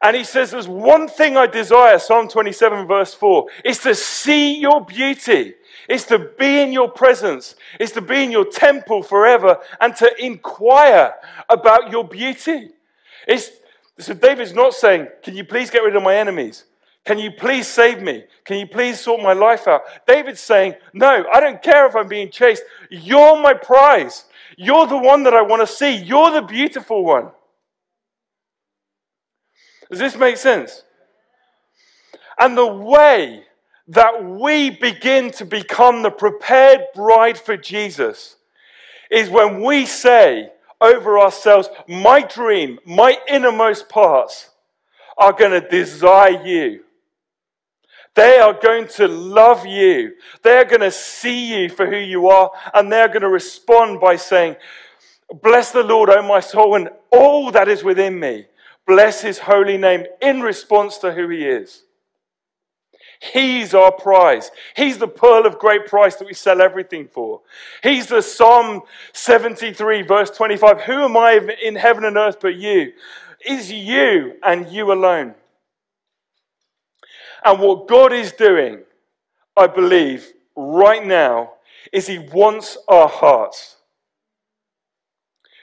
And 0.02 0.16
he 0.16 0.24
says, 0.24 0.50
There's 0.50 0.68
one 0.68 1.08
thing 1.08 1.36
I 1.36 1.46
desire, 1.46 1.98
Psalm 1.98 2.28
27, 2.28 2.86
verse 2.86 3.14
4, 3.14 3.46
is 3.64 3.78
to 3.78 3.94
see 3.94 4.58
your 4.58 4.84
beauty. 4.84 5.54
It's 5.88 6.04
to 6.04 6.18
be 6.18 6.60
in 6.60 6.72
your 6.72 6.90
presence. 6.90 7.56
It's 7.78 7.92
to 7.92 8.00
be 8.00 8.22
in 8.22 8.30
your 8.30 8.44
temple 8.44 9.02
forever 9.02 9.58
and 9.80 9.94
to 9.96 10.12
inquire 10.22 11.14
about 11.48 11.90
your 11.90 12.06
beauty. 12.06 12.70
It's, 13.26 13.50
so 13.98 14.14
David's 14.14 14.54
not 14.54 14.74
saying, 14.74 15.08
Can 15.22 15.36
you 15.36 15.44
please 15.44 15.70
get 15.70 15.82
rid 15.82 15.96
of 15.96 16.02
my 16.02 16.16
enemies? 16.16 16.64
Can 17.04 17.18
you 17.18 17.30
please 17.30 17.68
save 17.68 18.00
me? 18.00 18.24
Can 18.44 18.58
you 18.58 18.66
please 18.66 18.98
sort 18.98 19.22
my 19.22 19.34
life 19.34 19.68
out? 19.68 19.82
David's 20.06 20.40
saying, 20.40 20.74
No, 20.94 21.26
I 21.32 21.40
don't 21.40 21.62
care 21.62 21.86
if 21.86 21.94
I'm 21.94 22.08
being 22.08 22.30
chased. 22.30 22.62
You're 22.90 23.40
my 23.40 23.52
prize. 23.52 24.24
You're 24.56 24.86
the 24.86 24.98
one 24.98 25.24
that 25.24 25.34
I 25.34 25.42
want 25.42 25.60
to 25.60 25.66
see. 25.66 25.94
You're 25.94 26.30
the 26.30 26.42
beautiful 26.42 27.04
one. 27.04 27.30
Does 29.90 29.98
this 29.98 30.16
make 30.16 30.38
sense? 30.38 30.82
And 32.38 32.56
the 32.56 32.66
way 32.66 33.44
that 33.88 34.24
we 34.24 34.70
begin 34.70 35.30
to 35.32 35.44
become 35.44 36.02
the 36.02 36.10
prepared 36.10 36.80
bride 36.94 37.38
for 37.38 37.56
Jesus 37.56 38.36
is 39.10 39.28
when 39.28 39.62
we 39.62 39.84
say 39.84 40.50
over 40.80 41.18
ourselves, 41.18 41.68
My 41.86 42.22
dream, 42.22 42.78
my 42.86 43.18
innermost 43.28 43.90
parts 43.90 44.50
are 45.18 45.34
going 45.34 45.52
to 45.52 45.68
desire 45.68 46.42
you. 46.44 46.83
They 48.14 48.38
are 48.38 48.54
going 48.54 48.86
to 48.88 49.08
love 49.08 49.66
you. 49.66 50.14
They're 50.42 50.64
going 50.64 50.82
to 50.82 50.90
see 50.90 51.62
you 51.62 51.68
for 51.68 51.86
who 51.86 51.96
you 51.96 52.28
are, 52.28 52.50
and 52.72 52.90
they're 52.90 53.08
going 53.08 53.22
to 53.22 53.28
respond 53.28 54.00
by 54.00 54.16
saying, 54.16 54.56
Bless 55.42 55.72
the 55.72 55.82
Lord, 55.82 56.10
O 56.10 56.22
my 56.22 56.40
soul, 56.40 56.76
and 56.76 56.90
all 57.10 57.50
that 57.50 57.68
is 57.68 57.82
within 57.82 58.20
me. 58.20 58.46
Bless 58.86 59.22
his 59.22 59.38
holy 59.40 59.78
name 59.78 60.04
in 60.20 60.42
response 60.42 60.98
to 60.98 61.12
who 61.12 61.28
he 61.28 61.44
is. 61.44 61.84
He's 63.32 63.72
our 63.72 63.90
prize. 63.90 64.50
He's 64.76 64.98
the 64.98 65.08
pearl 65.08 65.46
of 65.46 65.58
great 65.58 65.86
price 65.86 66.16
that 66.16 66.26
we 66.26 66.34
sell 66.34 66.60
everything 66.60 67.08
for. 67.08 67.40
He's 67.82 68.06
the 68.06 68.20
Psalm 68.20 68.82
73, 69.14 70.02
verse 70.02 70.30
25. 70.30 70.82
Who 70.82 71.04
am 71.04 71.16
I 71.16 71.40
in 71.62 71.74
heaven 71.76 72.04
and 72.04 72.16
earth 72.16 72.38
but 72.40 72.56
you? 72.56 72.92
Is 73.46 73.72
you 73.72 74.34
and 74.42 74.68
you 74.68 74.92
alone. 74.92 75.34
And 77.44 77.60
what 77.60 77.86
God 77.86 78.12
is 78.12 78.32
doing, 78.32 78.80
I 79.56 79.66
believe, 79.66 80.32
right 80.56 81.04
now, 81.04 81.52
is 81.92 82.06
He 82.06 82.18
wants 82.18 82.78
our 82.88 83.08
hearts. 83.08 83.76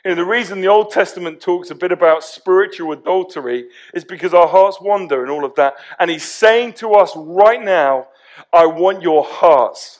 You 0.03 0.11
know, 0.11 0.15
the 0.15 0.25
reason 0.25 0.61
the 0.61 0.67
Old 0.67 0.91
Testament 0.91 1.41
talks 1.41 1.69
a 1.69 1.75
bit 1.75 1.91
about 1.91 2.23
spiritual 2.23 2.91
adultery 2.91 3.67
is 3.93 4.03
because 4.03 4.33
our 4.33 4.47
hearts 4.47 4.81
wander 4.81 5.21
and 5.21 5.31
all 5.31 5.45
of 5.45 5.53
that. 5.55 5.75
And 5.99 6.09
he's 6.09 6.23
saying 6.25 6.73
to 6.73 6.93
us 6.93 7.13
right 7.15 7.61
now, 7.61 8.07
I 8.51 8.65
want 8.65 9.03
your 9.03 9.23
hearts 9.23 9.99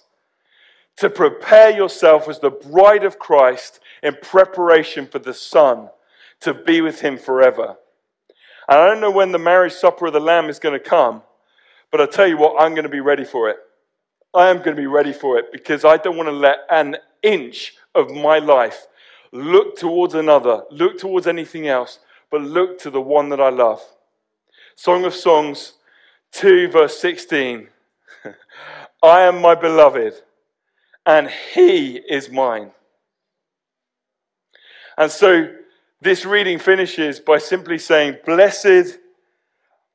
to 0.98 1.10
prepare 1.10 1.70
yourself 1.70 2.28
as 2.28 2.40
the 2.40 2.50
bride 2.50 3.04
of 3.04 3.20
Christ 3.20 3.80
in 4.02 4.18
preparation 4.22 5.06
for 5.06 5.20
the 5.20 5.36
Son 5.36 5.90
to 6.42 6.54
be 6.54 6.82
with 6.82 7.02
him 7.02 7.18
forever. 7.18 7.76
And 8.68 8.80
I 8.80 8.88
don't 8.88 9.02
know 9.02 9.12
when 9.12 9.32
the 9.32 9.40
marriage 9.40 9.74
supper 9.74 10.08
of 10.08 10.14
the 10.14 10.20
Lamb 10.20 10.50
is 10.50 10.60
going 10.60 10.80
to 10.80 10.84
come, 10.84 11.22
but 11.92 12.02
I 12.02 12.06
tell 12.06 12.28
you 12.28 12.38
what, 12.38 12.62
I'm 12.62 12.72
going 12.72 12.84
to 12.84 12.90
be 12.90 13.02
ready 13.02 13.26
for 13.26 13.50
it. 13.50 13.58
I 14.34 14.50
am 14.50 14.58
going 14.58 14.76
to 14.76 14.82
be 14.82 14.88
ready 14.88 15.12
for 15.12 15.38
it 15.38 15.52
because 15.52 15.84
I 15.84 15.98
don't 15.98 16.16
want 16.16 16.30
to 16.30 16.34
let 16.34 16.60
an 16.70 16.98
inch 17.22 17.74
of 17.94 18.10
my 18.10 18.40
life 18.40 18.88
look 19.32 19.78
towards 19.78 20.14
another, 20.14 20.64
look 20.72 20.98
towards 20.98 21.28
anything 21.28 21.68
else, 21.68 22.00
but 22.30 22.42
look 22.42 22.80
to 22.80 22.90
the 22.90 23.02
one 23.02 23.30
that 23.30 23.42
I 23.42 23.50
love. 23.50 23.82
Song 24.76 25.04
of 25.04 25.14
Songs 25.14 25.74
2, 26.32 26.70
verse 26.70 26.98
16. 27.00 27.68
I 29.04 29.22
am 29.22 29.42
my 29.42 29.56
beloved, 29.56 30.14
and 31.06 31.30
he 31.54 31.98
is 31.98 32.30
mine. 32.30 32.72
And 34.98 35.12
so 35.12 35.54
this 36.00 36.26
reading 36.26 36.58
finishes 36.58 37.20
by 37.20 37.38
simply 37.38 37.78
saying, 37.78 38.18
Blessed 38.26 38.98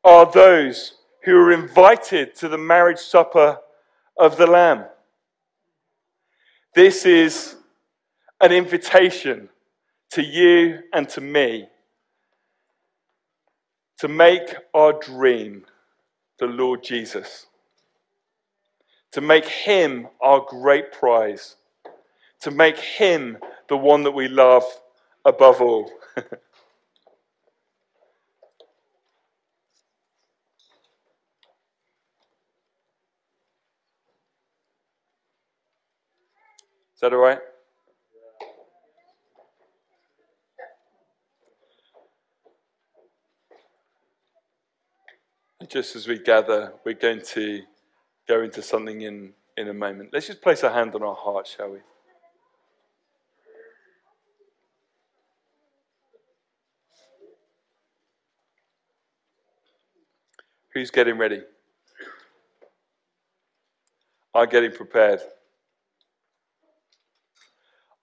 are 0.04 0.30
those 0.30 0.95
who 1.26 1.36
are 1.36 1.50
invited 1.50 2.36
to 2.36 2.48
the 2.48 2.56
marriage 2.56 3.00
supper 3.00 3.58
of 4.16 4.36
the 4.36 4.46
Lamb. 4.46 4.84
This 6.72 7.04
is 7.04 7.56
an 8.40 8.52
invitation 8.52 9.48
to 10.12 10.22
you 10.22 10.78
and 10.92 11.08
to 11.08 11.20
me 11.20 11.66
to 13.98 14.06
make 14.06 14.54
our 14.72 14.92
dream 14.92 15.64
the 16.38 16.46
Lord 16.46 16.84
Jesus, 16.84 17.46
to 19.10 19.20
make 19.20 19.46
Him 19.46 20.06
our 20.20 20.46
great 20.46 20.92
prize, 20.92 21.56
to 22.42 22.52
make 22.52 22.78
Him 22.78 23.38
the 23.68 23.76
one 23.76 24.04
that 24.04 24.12
we 24.12 24.28
love 24.28 24.62
above 25.24 25.60
all. 25.60 25.90
Is 36.96 37.00
that 37.02 37.12
all 37.12 37.18
right? 37.18 37.38
just 45.68 45.94
as 45.94 46.08
we 46.08 46.18
gather, 46.18 46.72
we're 46.84 46.94
going 46.94 47.20
to 47.20 47.60
go 48.26 48.40
into 48.40 48.62
something 48.62 49.02
in, 49.02 49.34
in 49.58 49.68
a 49.68 49.74
moment. 49.74 50.08
Let's 50.10 50.26
just 50.26 50.40
place 50.40 50.62
a 50.62 50.72
hand 50.72 50.94
on 50.94 51.02
our 51.02 51.14
heart, 51.14 51.46
shall 51.46 51.70
we? 51.70 51.80
Who's 60.72 60.90
getting 60.90 61.18
ready? 61.18 61.42
I'm 64.34 64.48
getting 64.48 64.72
prepared. 64.72 65.20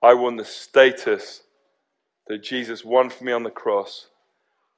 I 0.04 0.14
want 0.16 0.36
the 0.36 0.44
status 0.44 1.44
that 2.28 2.44
Jesus 2.44 2.84
won 2.84 3.10
for 3.10 3.24
me 3.24 3.32
on 3.32 3.44
the 3.44 3.50
cross 3.50 4.08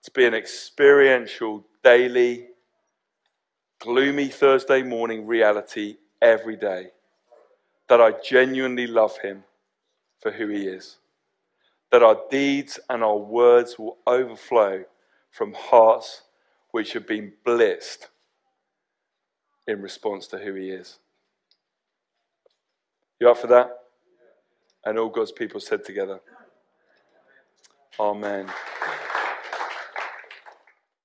to 0.04 0.12
be 0.12 0.24
an 0.24 0.36
experiential, 0.36 1.66
daily, 1.84 2.50
gloomy 3.80 4.28
Thursday 4.28 4.84
morning 4.84 5.26
reality 5.26 5.98
every 6.22 6.56
day 6.56 6.92
that 7.90 8.00
I 8.00 8.12
genuinely 8.24 8.86
love 8.86 9.18
Him 9.18 9.44
for 10.22 10.30
who 10.30 10.48
He 10.48 10.68
is. 10.68 10.98
That 11.92 12.04
our 12.04 12.20
deeds 12.30 12.80
and 12.88 13.04
our 13.04 13.18
words 13.18 13.80
will 13.80 13.98
overflow 14.06 14.86
from 15.32 15.56
hearts 15.56 16.22
which 16.70 16.94
have 16.94 17.08
been 17.08 17.34
blitzed 17.44 18.10
in 19.68 19.82
response 19.82 20.28
to 20.28 20.38
who 20.38 20.54
He 20.54 20.70
is. 20.70 21.00
You 23.20 23.32
up 23.32 23.40
for 23.40 23.48
that? 23.48 23.85
And 24.86 25.00
all 25.00 25.10
God's 25.10 25.32
people 25.32 25.60
said 25.60 25.86
together, 25.86 26.20
Amen. 28.00 28.48